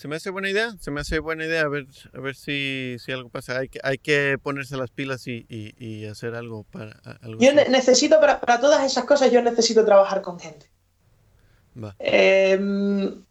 [0.02, 2.96] Se me hace buena idea, se me hace buena idea, a ver, a ver si,
[3.06, 3.56] algo pasa.
[3.56, 7.00] Hay que, hay que ponerse las pilas y, hacer algo para...
[7.38, 10.68] yo necesito, para, todas esas cosas, yo necesito trabajar con gente.
[12.00, 13.22] Em,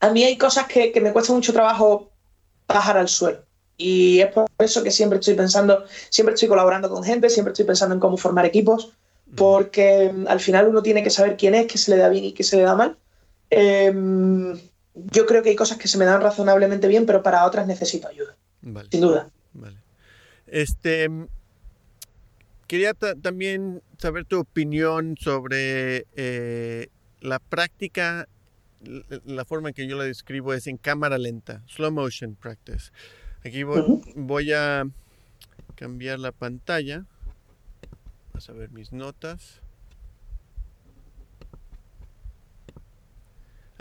[0.00, 2.10] a mí hay cosas que, que me cuesta mucho trabajo
[2.66, 3.44] bajar al suelo.
[3.76, 7.66] Y es por eso que siempre estoy pensando, siempre estoy colaborando con gente, siempre estoy
[7.66, 8.94] pensando en cómo formar equipos,
[9.36, 12.24] porque mm, al final uno tiene que saber quién es, qué se le da bien
[12.24, 12.96] y qué se le da mal.
[13.50, 14.58] Em,
[14.94, 18.08] yo creo que hay cosas que se me dan razonablemente bien, pero para otras necesito
[18.08, 18.36] ayuda.
[18.90, 19.30] Sin duda.
[20.46, 21.26] Este, mm,
[22.66, 26.88] quería también saber tu opinión sobre eh,
[27.20, 28.28] la práctica,
[29.24, 32.90] la forma en que yo la describo es en cámara lenta, slow motion practice.
[33.44, 34.84] Aquí voy, a
[35.74, 37.06] cambiar la pantalla.
[38.32, 39.62] Vamos a ver mis notas.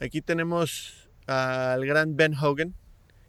[0.01, 2.73] Aquí tenemos al gran Ben Hogan,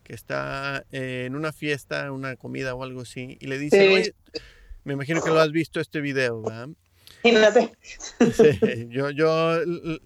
[0.04, 4.14] que está en una fiesta, una comida o algo así, y le dice,
[4.84, 6.68] me imagino que lo has visto este video, ¿verdad?
[8.32, 9.56] Sí, yo, yo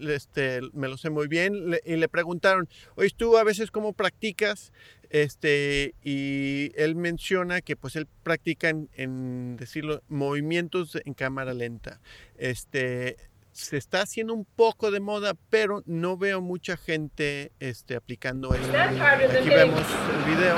[0.08, 1.76] este, me lo sé muy bien.
[1.84, 4.72] y le preguntaron, oye, ¿tú a veces cómo practicas?
[5.10, 12.00] Este, y él menciona que pues él practica en, decirlo, movimientos en cámara lenta.
[12.36, 13.16] Este,
[13.54, 18.76] se está haciendo un poco de moda, pero no veo mucha gente este, aplicando esto.
[18.76, 20.56] Aquí vemos el video.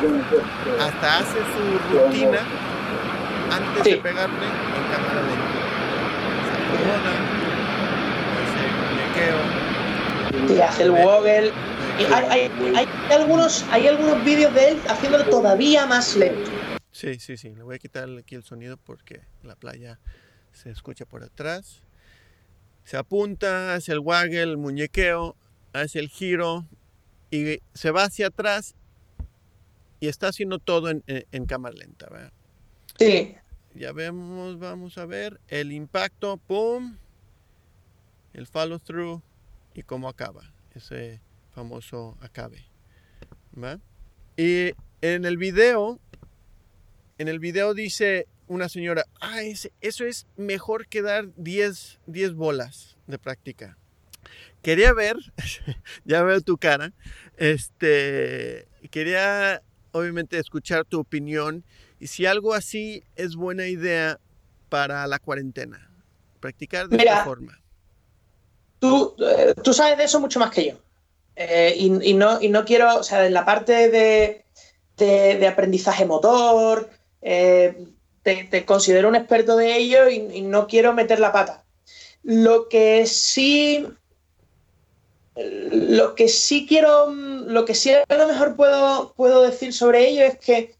[0.81, 2.41] Hasta hace su rutina
[3.53, 4.53] antes de pegarle en
[4.91, 5.47] cámara lenta.
[6.49, 7.13] Se acomoda,
[10.41, 11.53] hace el hace el woggle
[12.05, 12.51] hay,
[13.11, 16.51] algunos, hay algunos vídeos de él haciéndolo todavía más lento.
[16.93, 17.55] Sí, sí, sí.
[17.55, 19.99] Le voy a quitar aquí el sonido porque la playa
[20.53, 21.83] se escucha por atrás.
[22.87, 25.35] Se apunta, hace el waggle, el muñequeo,
[25.72, 26.64] hace el giro
[27.33, 28.77] y se va hacia atrás
[29.99, 32.09] y está haciendo todo en, cámara lenta.
[32.09, 32.33] ¿verdad?
[32.96, 33.35] Sí.
[33.75, 36.96] Ya vemos, vamos a ver el impacto, pum,
[38.33, 39.20] el follow through
[39.75, 40.53] y cómo acaba.
[40.72, 41.20] Ese
[41.57, 42.66] famoso acabe.
[44.37, 44.70] Y
[45.01, 45.99] en el video,
[47.18, 52.97] en el video dice una señora, ah, eso es mejor que dar 10, 10 bolas
[53.07, 53.77] de práctica.
[54.63, 55.17] Quería ver,
[56.05, 56.93] ya veo tu cara,
[57.37, 61.65] este, quería obviamente escuchar tu opinión
[62.01, 64.19] y si algo así es buena idea
[64.69, 65.91] para la cuarentena,
[66.41, 67.59] practicar de esta forma.
[68.79, 70.75] Tú, eh, tú sabes de eso mucho más que yo.
[71.37, 73.91] Eh, y, no, y no quiero, o sea, en la parte
[74.97, 77.87] de, aprendizaje motor, eh,
[78.35, 81.65] te, considero un experto de ello y, no quiero meter la pata.
[82.23, 83.87] Lo que sí,
[85.37, 90.25] lo que sí quiero, lo que sí a lo mejor puedo, puedo decir sobre ello
[90.25, 90.75] es que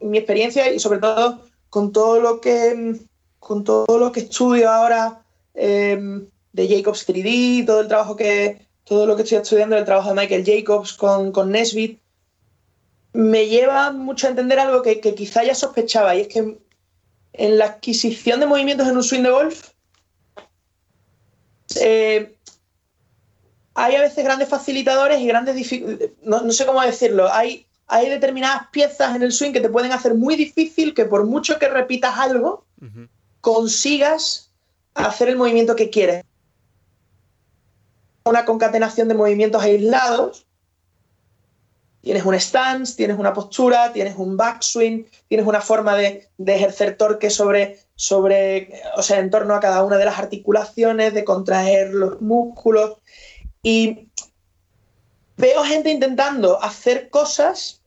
[0.00, 2.96] mi experiencia y sobre todo con todo lo que,
[3.38, 5.24] con todo lo que estudio ahora
[5.54, 5.98] eh,
[6.52, 10.20] de Jacobs 3D, todo el trabajo que, todo lo que estoy estudiando, el trabajo de
[10.20, 12.00] Michael Jacobs con, con Nesbitt,
[13.16, 16.58] me lleva mucho a entender algo que, quizá ya sospechaba, y es que
[17.32, 19.70] en la adquisición de movimientos en un swing de golf,
[21.80, 22.36] eh,
[23.72, 28.68] hay a veces grandes facilitadores y grandes dificultades, no, sé cómo decirlo, hay, hay determinadas
[28.70, 32.18] piezas en el swing que te pueden hacer muy difícil que por mucho que repitas
[32.18, 32.66] algo,
[33.40, 34.52] consigas
[34.92, 36.22] hacer el movimiento que quieres.
[38.24, 40.45] Una concatenación de movimientos aislados
[42.06, 47.30] tienes un stance, tienes una postura, tienes un backswing, tienes una forma de, ejercer torque
[47.30, 52.20] sobre, sobre, o sea, en torno a cada una de las articulaciones, de contraer los
[52.20, 52.98] músculos.
[53.60, 54.08] Y
[55.36, 57.82] veo gente intentando hacer cosas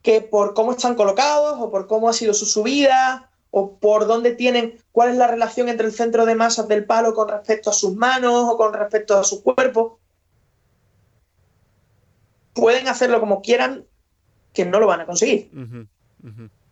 [0.00, 4.32] que por cómo están colocados o por cómo ha sido su subida o por dónde
[4.32, 7.74] tienen, cuál es la relación entre el centro de masas del palo con respecto a
[7.74, 9.98] sus manos o con respecto a su cuerpo.
[12.54, 13.84] Pueden hacerlo como quieran,
[14.52, 15.50] que no lo van a conseguir.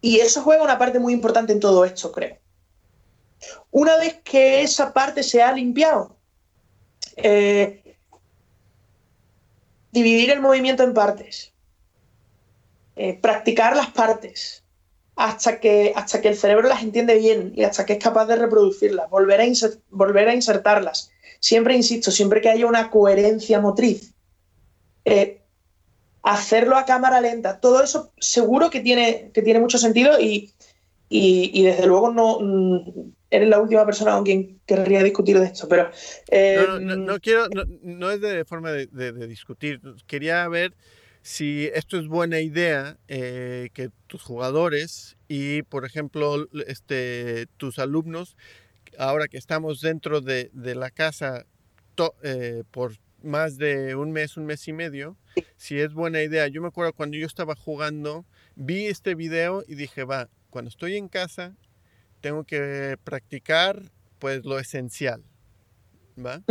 [0.00, 2.38] Y eso juega una parte muy importante en todo esto, creo.
[3.70, 6.16] Una vez que esa parte se ha limpiado,
[7.16, 7.96] eh,
[9.90, 11.52] dividir el movimiento en partes,
[12.96, 14.62] eh, practicar las partes,
[15.16, 18.36] hasta que, hasta que el cerebro las entiende bien y hasta que es capaz de
[18.36, 19.44] reproducirlas, volver a,
[19.90, 21.10] volver a insertarlas.
[21.38, 24.14] Siempre insisto, siempre que haya una coherencia motriz,
[25.04, 25.41] eh,
[26.22, 30.52] hacerlo a cámara lenta, todo eso seguro que tiene, que tiene mucho sentido y,
[31.10, 35.90] desde luego no mm, eres la última persona con quien querría discutir de esto, pero...
[36.30, 37.48] Eh, no, quiero,
[37.82, 40.74] no, es de forma de discutir, quería ver
[41.22, 48.36] si esto es buena idea eh, que tus jugadores y, por ejemplo, este, tus alumnos,
[48.98, 51.46] ahora que estamos dentro de, la casa
[52.22, 55.16] eh, por más de un mes, un mes y medio,
[55.56, 56.48] si es buena idea.
[56.48, 60.96] Yo me acuerdo cuando yo estaba jugando, vi este video y dije, va, cuando estoy
[60.96, 61.54] en casa,
[62.20, 63.82] tengo que practicar
[64.18, 65.22] pues lo esencial.
[66.18, 66.42] ¿Va?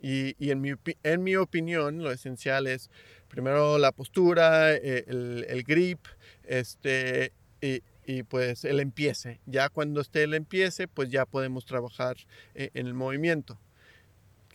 [0.00, 2.88] y, y en, mi, en mi opinión, lo esencial es
[3.28, 6.00] primero la postura, eh, el, grip,
[6.44, 9.40] este, y, pues el empiece.
[9.46, 12.16] Ya cuando esté el empiece, pues ya podemos trabajar
[12.54, 13.58] eh, en el movimiento.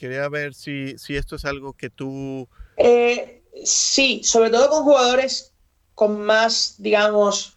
[0.03, 2.45] Quería ver si, si esto es algo que tú...
[2.75, 5.53] Eh, sí, sobre todo con jugadores
[5.95, 7.55] con más, digamos,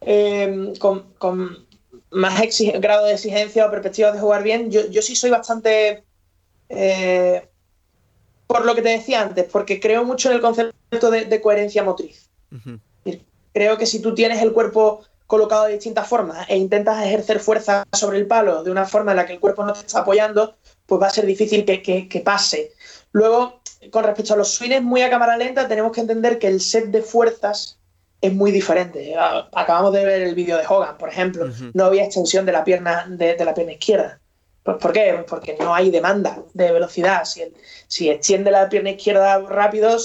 [0.00, 1.66] em, con,
[2.12, 2.40] más
[2.78, 4.70] grado de exigencia o perspectiva de jugar bien.
[4.70, 6.04] Yo, yo sí soy bastante
[8.46, 12.30] por lo que te decía antes, porque creo mucho en el concepto de, coherencia motriz.
[13.52, 17.84] Creo que si tú tienes el cuerpo colocado de distintas formas e intentas ejercer fuerza
[17.92, 20.56] sobre el palo de una forma en la que el cuerpo no te está apoyando,
[20.90, 22.72] pues va a ser difícil que, pase.
[23.12, 23.60] Luego,
[23.92, 26.86] con respecto a los swings muy a cámara lenta, tenemos que entender que el set
[26.86, 27.78] de fuerzas
[28.20, 29.14] es muy diferente.
[29.54, 31.48] Acabamos de ver el vídeo de Hogan, por ejemplo.
[31.74, 34.20] No había extensión de la pierna, de la pierna izquierda.
[34.64, 35.12] Pues, ¿Por qué?
[35.14, 37.24] Pues porque no hay demanda de velocidad.
[37.24, 37.44] Si,
[37.86, 39.96] si extiende la pierna izquierda rápido,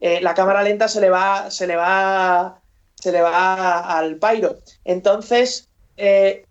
[0.00, 2.60] eh, la cámara lenta se le va, se le va,
[2.96, 4.56] se le va al pairo.
[4.84, 6.46] Entonces, eh,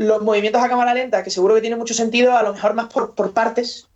[0.00, 2.90] los movimientos a cámara lenta, que seguro que tiene mucho sentido, a lo mejor más
[2.90, 3.86] por, partes,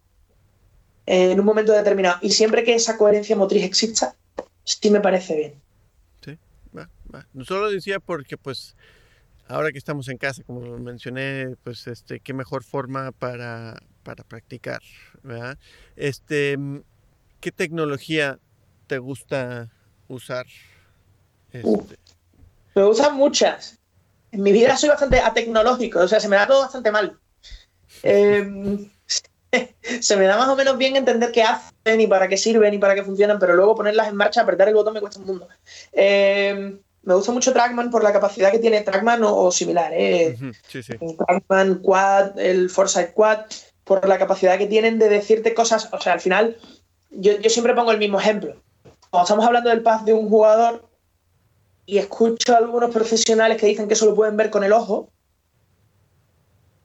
[1.06, 2.18] eh, en un momento determinado.
[2.20, 4.14] Y siempre que esa coherencia motriz exista,
[4.64, 5.54] sí me parece bien.
[6.22, 6.38] Sí,
[6.76, 7.26] va, va.
[7.44, 8.76] Solo decía porque, pues,
[9.48, 13.80] ahora que estamos en casa, como mencioné, pues este, qué mejor forma para,
[14.28, 14.82] practicar,
[15.22, 15.56] ¿verdad?
[15.96, 16.58] Este,
[17.40, 18.38] ¿qué tecnología
[18.88, 19.70] te gusta
[20.08, 20.44] usar?
[21.50, 21.96] Este.
[22.74, 23.80] me gustan muchas.
[24.34, 27.16] En mi vida soy bastante atecnológico, o sea, se me da todo bastante mal.
[28.02, 28.90] Em,
[30.00, 32.78] se me da más o menos bien entender qué hacen y para qué sirven y
[32.78, 35.48] para qué funcionan, pero luego ponerlas en marcha, apretar el botón me cuesta un mundo.
[35.92, 39.92] Eh, me gusta mucho Trackman por la capacidad que tiene Trackman o, similar.
[39.94, 40.36] ¿eh?
[41.18, 43.44] Trackman Quad, el Foresight Quad,
[43.84, 45.88] por la capacidad que tienen de decirte cosas.
[45.92, 46.56] O sea, al final,
[47.10, 48.56] yo, siempre pongo el mismo ejemplo.
[49.10, 50.88] Cuando estamos hablando del path de un jugador
[51.86, 55.10] y escucho a algunos profesionales que dicen que eso lo pueden ver con el ojo,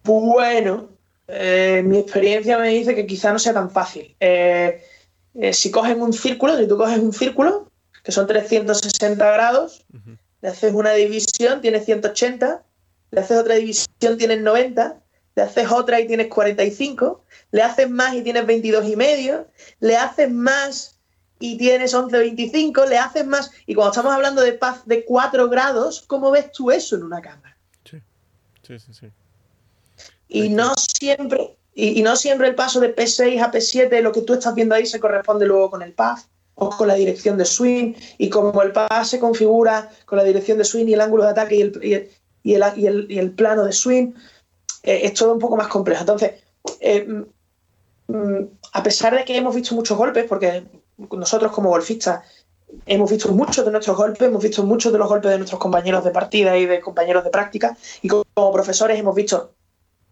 [0.04, 0.90] bueno,
[1.28, 4.16] eh, mi experiencia me dice que quizá no sea tan fácil.
[4.20, 4.84] Eh,
[5.36, 7.70] eh, si cogen un círculo, si tú coges un círculo,
[8.04, 9.86] que son 360 grados,
[10.42, 12.64] le haces una división, tienes 180,
[13.12, 15.00] le haces otra división, tienes 90,
[15.36, 19.48] le haces otra y tienes 45, le haces más y tienes 22 y medio,
[19.80, 20.99] le haces más
[21.40, 23.52] y tienes 11.25, le haces más.
[23.66, 27.22] Y cuando estamos hablando de paz de 4 grados, ¿cómo ves tú eso en una
[27.22, 27.58] cámara?
[27.90, 27.98] Sí,
[28.62, 28.94] sí, sí.
[28.94, 29.08] sí.
[30.28, 34.34] Y no siempre, y, no siempre el paso de P6 a P7, lo que tú
[34.34, 36.26] estás viendo ahí, se corresponde luego con el PAF
[36.68, 40.66] con la dirección de swing y como el pase se configura con la dirección de
[40.66, 42.10] swing y el ángulo de ataque y el,
[42.44, 44.14] y el, y el, plano de swing,
[44.84, 46.02] eh, es todo un poco más complejo.
[46.02, 46.34] Entonces,
[46.80, 50.64] eh, mm, mm, a pesar de que hemos visto muchos golpes, porque
[51.12, 52.24] nosotros como golfistas
[52.86, 56.04] hemos visto muchos de nuestros golpes, hemos visto muchos de los golpes de nuestros compañeros
[56.04, 59.54] de partida y de compañeros de práctica, y como, profesores hemos visto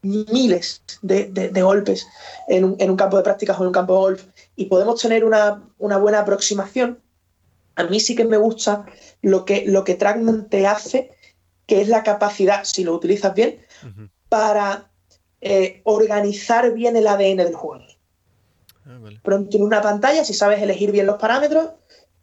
[0.02, 2.08] miles de, golpes
[2.48, 4.26] en un, en un, campo de prácticas o en un campo de golf
[4.56, 7.00] y podemos tener una, buena aproximación,
[7.76, 8.86] a mí sí que me gusta
[9.22, 11.12] lo que, lo que Trackman te hace,
[11.66, 13.60] que es la capacidad, si lo utilizas bien,
[14.30, 14.90] para
[15.42, 17.87] eh, organizar bien el ADN del jugador.
[18.88, 21.72] Ah, Pronto en una pantalla, si sabes elegir bien los parámetros,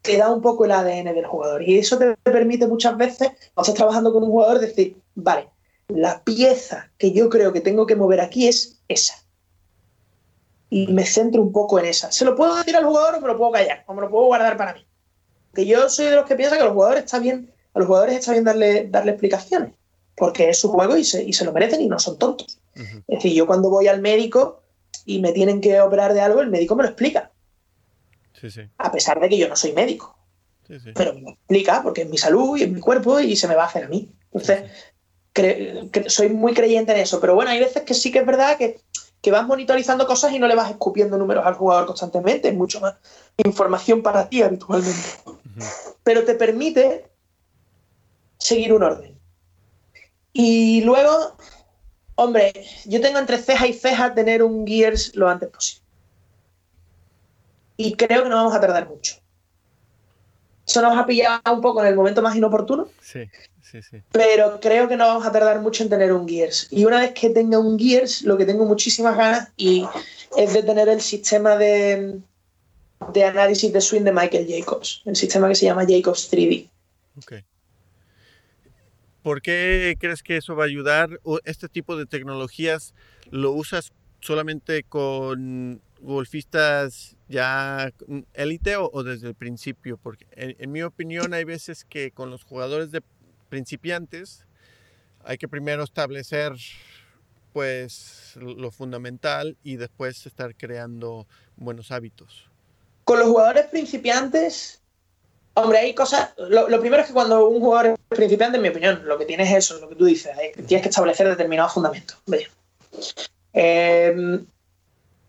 [0.00, 1.62] te da un poco el ADN del jugador.
[1.62, 5.48] Y eso te permite muchas veces, cuando estás trabajando con un jugador, decir, vale,
[5.88, 9.14] la pieza que yo creo que tengo que mover aquí es esa.
[10.70, 12.10] Y me centro un poco en esa.
[12.10, 13.84] ¿Se lo puedo decir al jugador o me lo puedo callar?
[13.86, 14.84] ¿O me lo puedo guardar para mí?
[15.54, 17.86] Que yo soy de los que piensa que a los jugadores está bien, a los
[17.86, 19.74] jugadores está bien darle, darle explicaciones.
[20.16, 22.58] Porque es su juego y se, y se lo merecen y no son tontos.
[22.74, 24.63] Es decir, yo cuando voy al médico
[25.04, 27.30] y me tienen que operar de algo, el médico me lo explica.
[28.78, 30.16] A pesar de que yo no soy médico.
[30.94, 33.54] Pero me lo explica porque es mi salud y es mi cuerpo y se me
[33.54, 34.10] va a hacer a mí.
[34.32, 34.70] Entonces,
[36.06, 37.20] soy muy creyente en eso.
[37.20, 38.80] Pero bueno, hay veces que sí que es verdad que,
[39.20, 42.48] que vas monitorizando cosas y no le vas escupiendo números al jugador constantemente.
[42.48, 42.94] Es mucho más
[43.44, 45.08] información para ti habitualmente.
[46.02, 47.08] Pero te permite
[48.38, 49.18] seguir un orden.
[50.32, 51.36] Y luego,
[52.16, 52.52] hombre,
[52.84, 55.84] yo tengo entre ceja y ceja tener un Gears lo antes posible
[57.76, 59.16] y creo que no vamos a tardar mucho.
[60.66, 62.88] Eso nos ha pillado un poco en el momento más inoportuno.
[63.00, 63.28] Sí,
[63.60, 64.02] sí, sí.
[64.12, 66.68] Pero creo que no vamos a tardar mucho en tener un Gears.
[66.70, 69.86] Y una vez que tenga un Gears, lo que tengo muchísimas ganas y
[70.36, 72.20] es de tener el sistema de,
[73.12, 75.02] de análisis de swing de Michael Jacobs.
[75.04, 76.68] El sistema que se llama Jacobs 3D.
[77.18, 77.32] Ok.
[79.24, 81.18] ¿Por qué crees que eso va a ayudar?
[81.22, 82.92] ¿O este tipo de tecnologías
[83.30, 87.90] lo usas solamente con golfistas ya
[88.34, 89.96] élite o, desde el principio?
[89.96, 93.00] Porque en, mi opinión hay veces que con los jugadores de
[93.48, 94.44] principiantes
[95.24, 96.52] hay que primero establecer
[97.54, 102.50] pues lo fundamental y después estar creando buenos hábitos.
[103.04, 104.82] Con los jugadores principiantes,
[105.54, 106.30] hombre, hay cosas.
[106.36, 109.50] Lo, primero es que cuando un jugador es principiante, en mi opinión, lo que tienes
[109.50, 110.32] es eso, lo que tú dices,
[110.66, 112.18] tienes que establecer determinados fundamentos.
[113.52, 114.40] Eh,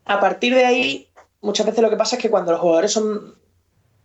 [0.06, 1.10] a partir de ahí,
[1.42, 3.36] muchas veces lo que pasa es que cuando los jugadores son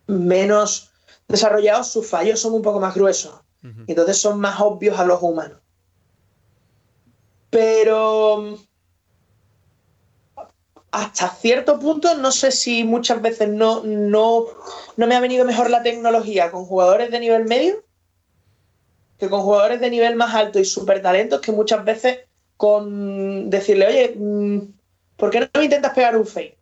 [0.07, 0.91] menos
[1.27, 3.41] desarrollados, sus fallos son un poco más gruesos.
[3.63, 5.59] y entonces son más obvios a los humanos.
[7.49, 8.57] Pero
[10.91, 14.45] hasta cierto punto, no sé si muchas veces no, no,
[14.97, 17.83] no me ha venido mejor la tecnología con jugadores de nivel medio
[19.21, 22.21] que con jugadores de nivel más alto y súper talentos que muchas veces
[22.57, 24.59] con decirle, oye, mm,
[25.15, 26.57] ¿por qué no intentas pegar un fake?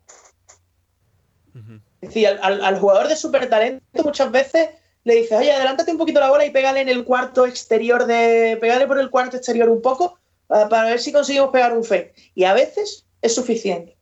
[2.02, 4.70] Es decir, al, jugador de super talento muchas veces
[5.06, 8.58] le dices, oye, adelántate un poquito la bola y pégale en el cuarto exterior de.
[8.60, 12.14] pégale por el cuarto exterior un poco para, ver si conseguimos pegar un fake.
[12.36, 13.99] Y a veces es suficiente.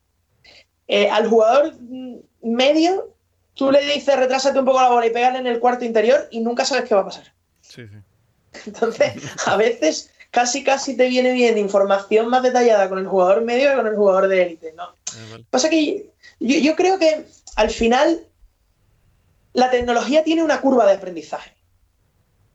[0.88, 1.74] Eh, al jugador
[2.42, 3.14] medio,
[3.54, 6.40] tú le dices, retrásate un poco la bola y pégale en el cuarto interior y
[6.40, 7.32] nunca sabes qué va a pasar.
[7.60, 8.60] Sí, sí.
[8.66, 9.14] Entonces,
[9.46, 13.76] a veces casi casi te viene bien información más detallada con el jugador medio que
[13.76, 14.84] con el jugador de élite, ¿no?
[14.84, 16.10] Ah, Pasa que
[16.40, 17.24] yo, creo que
[17.56, 18.26] al final
[19.52, 21.54] la tecnología tiene una curva de aprendizaje.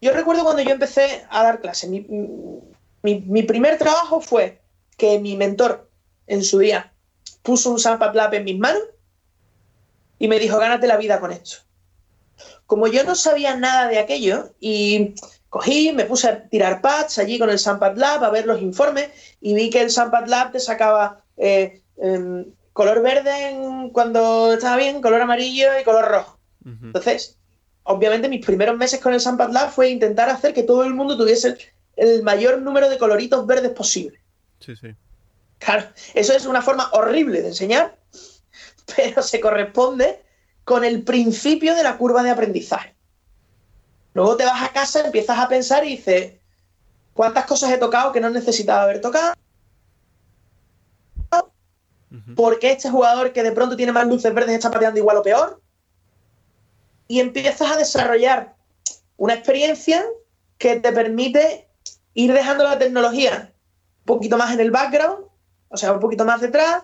[0.02, 4.62] Yo recuerdo cuando yo empecé a dar clases, mi, primer trabajo fue
[4.98, 5.90] que mi mentor
[6.28, 6.93] en su día
[7.44, 8.82] puso un Sampa Lab en mis manos
[10.18, 11.58] y me dijo, gánate la vida con esto.
[12.66, 15.14] Como yo no sabía nada de aquello y
[15.54, 19.10] Cogí, me puse a tirar pads allí con el Sampad Lab a ver los informes
[19.40, 23.56] y vi que el Sampad Lab te sacaba eh, em, color verde
[23.92, 26.40] cuando estaba bien, color amarillo y color rojo.
[26.66, 27.38] Entonces,
[27.84, 31.16] obviamente mis primeros meses con el Sampad Lab fue intentar hacer que todo el mundo
[31.16, 31.56] tuviese
[31.98, 34.20] el, mayor número de coloritos verdes posible.
[34.60, 34.96] Sí, sí.
[35.64, 37.98] Claro, eso es una forma horrible de enseñar,
[38.96, 40.22] pero se corresponde
[40.66, 42.94] con el principio de la curva de aprendizaje.
[44.14, 46.34] Luego te vas a casa, empiezas a pensar y dices,
[47.14, 49.34] ¿cuántas cosas he tocado que no necesitaba haber tocado?
[52.36, 55.24] ¿Por qué este jugador que de pronto tiene más luces verdes está pateando igual o
[55.24, 55.62] peor?
[57.08, 58.56] Y empiezas a desarrollar
[59.18, 60.06] una experiencia
[60.58, 61.68] que te permite
[62.14, 63.52] ir dejando la tecnología
[64.00, 65.33] un poquito más en el background,
[65.74, 66.84] o sea, un poquito más detrás,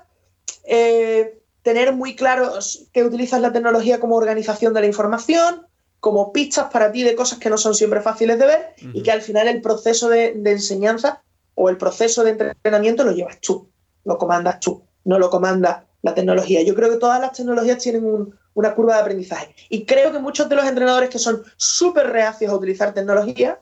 [0.66, 2.54] eh, tener muy claro
[2.92, 5.68] que utilizas la tecnología como organización de la información,
[6.00, 9.12] como pistas para ti de cosas que no son siempre fáciles de ver y que
[9.12, 11.22] al final el proceso de, enseñanza
[11.54, 13.70] o el proceso de entrenamiento lo llevas tú,
[14.06, 16.64] lo comandas tú, no lo comanda la tecnología.
[16.64, 20.50] Yo creo que todas las tecnologías tienen una curva de aprendizaje y creo que muchos
[20.50, 23.60] de los entrenadores que son súper reacios a utilizar tecnología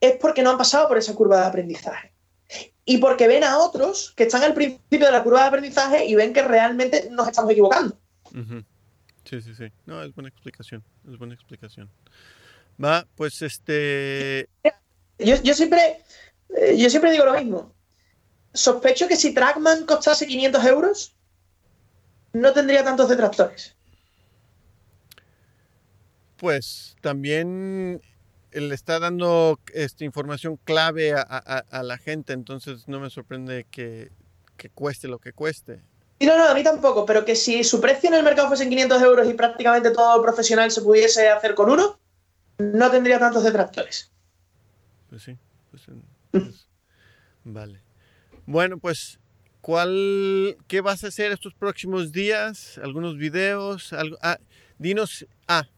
[0.00, 2.12] es porque no han pasado por esa curva de aprendizaje.
[2.90, 6.14] Y porque ven a otros que están al principio de la curva de aprendizaje y
[6.14, 7.98] ven que realmente nos estamos equivocando.
[9.24, 9.70] Sí, sí, sí.
[9.84, 10.82] No, es buena explicación.
[11.06, 11.90] Es buena explicación.
[12.82, 14.48] Va, pues este.
[15.18, 16.02] Yo, yo siempre.
[16.56, 17.74] eh, Yo siempre digo lo mismo.
[18.54, 21.14] Sospecho que si Trackman costase 500 euros,
[22.32, 23.76] no tendría tantos detractores.
[26.38, 28.00] Pues también
[28.52, 33.66] le está dando esta información clave a, a- a la gente, entonces no me sorprende
[33.70, 34.10] que,
[34.56, 35.80] que cueste lo que cueste.
[36.18, 38.68] Y no, no, a mí tampoco, pero que si su precio en el mercado fuesen
[38.70, 41.98] 500 euros y prácticamente todo profesional se pudiese hacer con uno,
[42.58, 44.10] no tendría tantos detractores.
[45.08, 45.36] Pues sí.
[45.70, 46.66] pues, en- pues,
[47.44, 47.80] vale.
[48.46, 49.20] Bueno, pues,
[49.60, 52.78] ¿cuál, ¿qué vas a hacer estos próximos días?
[52.82, 53.92] ¿Algunos videos?
[53.92, 54.38] Algo, ah,
[54.78, 55.68] dinos, ah,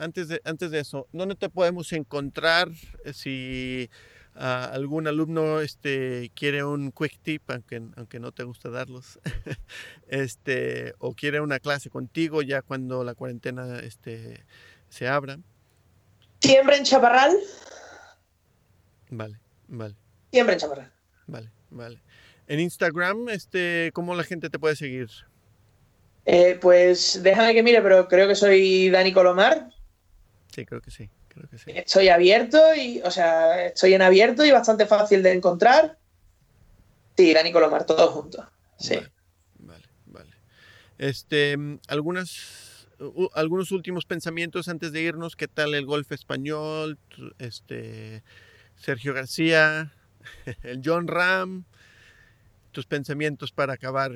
[0.00, 2.68] antes de, antes de eso, ¿dónde te podemos encontrar
[3.04, 3.90] eh, si
[4.34, 9.20] ah, algún alumno este, quiere un quick tip, aunque, aunque no te gusta darlos,
[10.08, 14.44] este, o quiere una clase contigo ya cuando la cuarentena este,
[14.88, 15.38] se abra?
[16.40, 17.36] Siempre en Chaparral,
[19.10, 19.38] Vale,
[19.68, 19.96] vale.
[20.32, 20.92] siempre en Chaparral.
[21.26, 22.00] Vale, vale.
[22.46, 25.08] En Instagram, este, ¿cómo la gente te puede seguir?
[26.24, 29.70] Eh, pues déjame que mire, pero creo que soy Dani Colomar.
[30.54, 31.70] Sí, creo que sí, creo que sí.
[31.74, 35.96] Estoy abierto y, o sea, estoy en abierto y bastante fácil de encontrar.
[37.16, 38.44] Sí, Dani Colomar, todos juntos.
[38.78, 38.94] Sí.
[38.96, 39.10] Vale,
[39.58, 40.30] vale, vale.
[40.98, 41.56] Este,
[41.88, 45.36] algunas, u- algunos últimos pensamientos antes de irnos.
[45.36, 46.98] ¿Qué tal el golf español?
[47.38, 48.22] Este,
[48.76, 49.92] Sergio García,
[50.62, 51.64] el John Ram.
[52.72, 54.12] Tus pensamientos para acabar.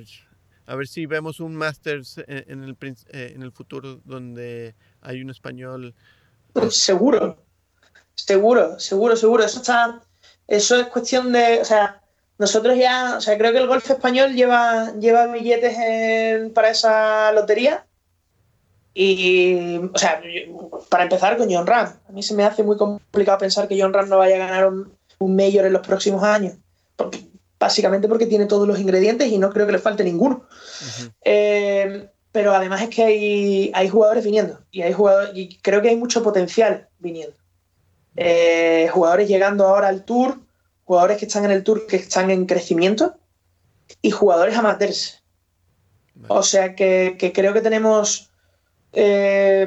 [0.66, 2.76] A ver si vemos un Masters en, en el,
[3.11, 5.95] eh, en el futuro donde hay un español.
[6.70, 7.36] Seguro,
[8.14, 9.44] seguro, seguro, seguro.
[9.44, 10.00] Eso está,
[10.46, 12.00] eso es cuestión de, o sea,
[12.38, 17.32] nosotros ya, o sea, creo que el golf español lleva, lleva billetes en- para esa
[17.32, 17.84] lotería.
[18.96, 20.20] Y, o sea,
[20.88, 21.92] para empezar con John Ram.
[22.09, 24.68] A mí se me hace muy complicado pensar que John Ram no vaya a ganar
[24.68, 26.55] un, un Major en los próximos años.
[26.96, 27.26] Porque-
[27.59, 30.46] básicamente porque tiene todos los ingredientes y no creo que le falte ninguno.
[31.22, 35.91] Eh, pero además es que hay, hay jugadores viniendo y hay jugadores y creo que
[35.91, 37.37] hay mucho potencial viniendo.
[38.16, 40.41] Eh, jugadores llegando ahora al tour,
[40.85, 43.14] jugadores que están en el tour que están en crecimiento
[44.03, 45.22] y jugadores amateurs.
[46.16, 46.35] Vale.
[46.41, 48.30] O sea que, que creo que tenemos.
[48.93, 49.64] eh,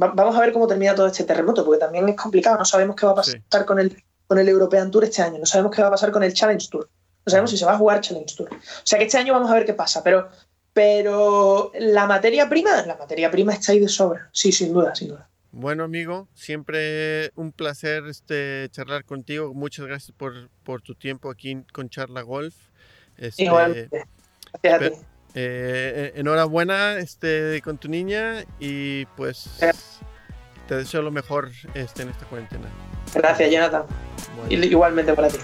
[0.00, 2.56] va- vamos a ver cómo termina todo este terremoto, porque también es complicado.
[2.58, 3.64] No sabemos qué va a pasar Sí.
[3.66, 6.22] con, el, con el European Tour este año, no sabemos qué va a pasar con
[6.22, 6.88] el Challenge Tour,
[7.26, 8.48] no sabemos si se va a jugar Challenge Tour.
[8.52, 10.28] O sea que este año vamos a ver qué pasa, pero,
[10.76, 14.28] pero la materia prima, la materia prima está ahí de sobra.
[14.30, 15.26] Sí, sin duda, sin duda.
[15.50, 19.54] Bueno, amigo, siempre un placer este, charlar contigo.
[19.54, 22.54] Muchas gracias por, por tu tiempo aquí con Charla Golf.
[23.16, 24.04] Este, Igualmente.
[24.62, 25.06] Gracias a ti.
[25.34, 30.00] eh, enhorabuena este, con tu niña y pues Gracias.
[30.68, 32.68] te deseo lo mejor este, en esta cuarentena.
[33.14, 33.84] Gracias, Jonathan.
[34.36, 35.38] Bueno, Igualmente para ti.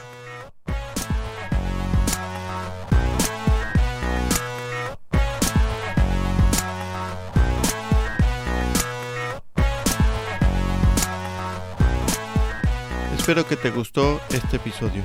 [13.23, 15.01] Espero que te gustó este episodio.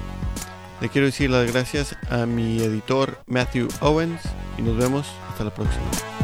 [0.81, 4.21] Le quiero decir las gracias a mi editor Matthew Owens
[4.57, 6.16] y nos vemos hasta la próxima.